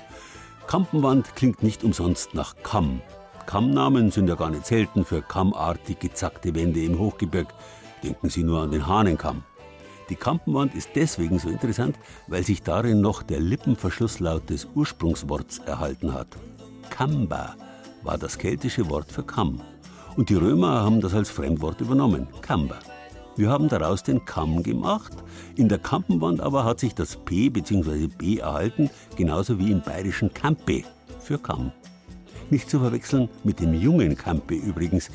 [0.67, 3.01] Kampenwand klingt nicht umsonst nach Kamm.
[3.47, 7.47] Kammnamen sind ja gar nicht selten für kammartig gezackte Wände im Hochgebirg.
[8.03, 9.41] Denken Sie nur an den Hahnenkamm.
[10.09, 11.97] Die Kampenwand ist deswegen so interessant,
[12.27, 16.27] weil sich darin noch der Lippenverschlusslaut des Ursprungsworts erhalten hat.
[16.89, 17.55] Kamba
[18.03, 19.61] war das keltische Wort für Kamm.
[20.15, 22.79] Und die Römer haben das als Fremdwort übernommen, Kamba.
[23.35, 25.13] Wir haben daraus den Kamm gemacht.
[25.55, 28.07] In der Kampenwand aber hat sich das P bzw.
[28.07, 30.83] B erhalten, genauso wie im bayerischen Kampe
[31.19, 31.71] für Kamm.
[32.51, 35.09] Nicht zu verwechseln mit dem jungen Kampe übrigens,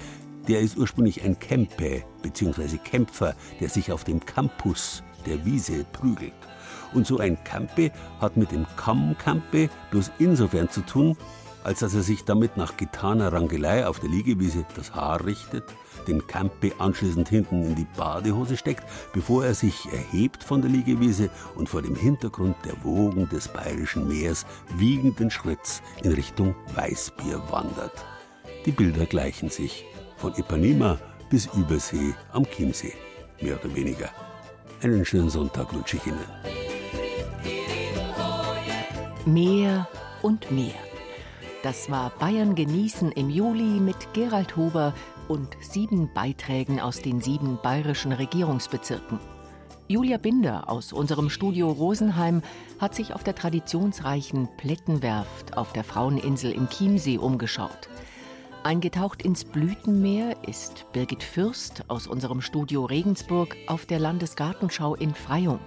[0.48, 2.78] der ist ursprünglich ein Kempe bzw.
[2.78, 6.32] Kämpfer, der sich auf dem Campus der Wiese prügelt.
[6.94, 11.16] Und so ein Kampe hat mit dem Kammkampe bloß insofern zu tun,
[11.64, 15.64] als dass er sich damit nach getaner Rangelei auf der Liegewiese das Haar richtet,
[16.06, 21.28] den Kampe anschließend hinten in die Badehose steckt, bevor er sich erhebt von der Liegewiese
[21.56, 24.46] und vor dem Hintergrund der Wogen des bayerischen Meers
[24.76, 28.04] wiegenden Schritts in Richtung Weißbier wandert.
[28.64, 29.84] Die Bilder gleichen sich
[30.18, 30.98] von Ipanema
[31.30, 32.94] bis Übersee am Chiemsee,
[33.40, 34.10] mehr oder weniger.
[34.82, 36.18] Einen schönen Sonntag wünsche ich Ihnen.
[39.26, 39.88] Mehr
[40.22, 40.74] und mehr.
[41.62, 44.94] Das war Bayern genießen im Juli mit Gerald Huber
[45.28, 49.18] und sieben Beiträgen aus den sieben bayerischen Regierungsbezirken.
[49.88, 52.42] Julia Binder aus unserem Studio Rosenheim
[52.78, 57.88] hat sich auf der traditionsreichen Plettenwerft auf der Fraueninsel im Chiemsee umgeschaut.
[58.68, 65.58] Eingetaucht ins Blütenmeer ist Birgit Fürst aus unserem Studio Regensburg auf der Landesgartenschau in Freyung.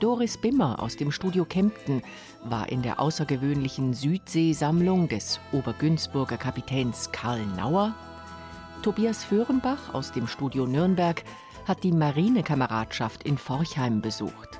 [0.00, 2.02] Doris Bimmer aus dem Studio Kempten
[2.42, 7.94] war in der außergewöhnlichen Südseesammlung des Obergünzburger Kapitäns Karl Nauer.
[8.82, 11.22] Tobias Föhrenbach aus dem Studio Nürnberg
[11.64, 14.58] hat die Marinekameradschaft in Forchheim besucht.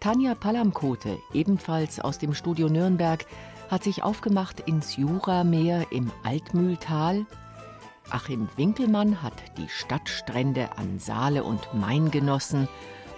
[0.00, 3.26] Tanja Palamkote, ebenfalls aus dem Studio Nürnberg,
[3.70, 7.24] hat sich aufgemacht ins Jurameer im Altmühltal.
[8.10, 12.68] Achim Winkelmann hat die Stadtstrände an Saale und Main genossen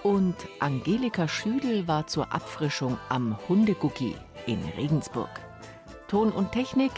[0.03, 5.31] und Angelika Schüdel war zur Abfrischung am Hundegucki in Regensburg.
[6.09, 6.93] Ton und Technik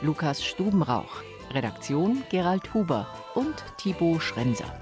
[0.00, 4.72] Lukas Stubenrauch, Redaktion Gerald Huber und Thibaut Schrenser.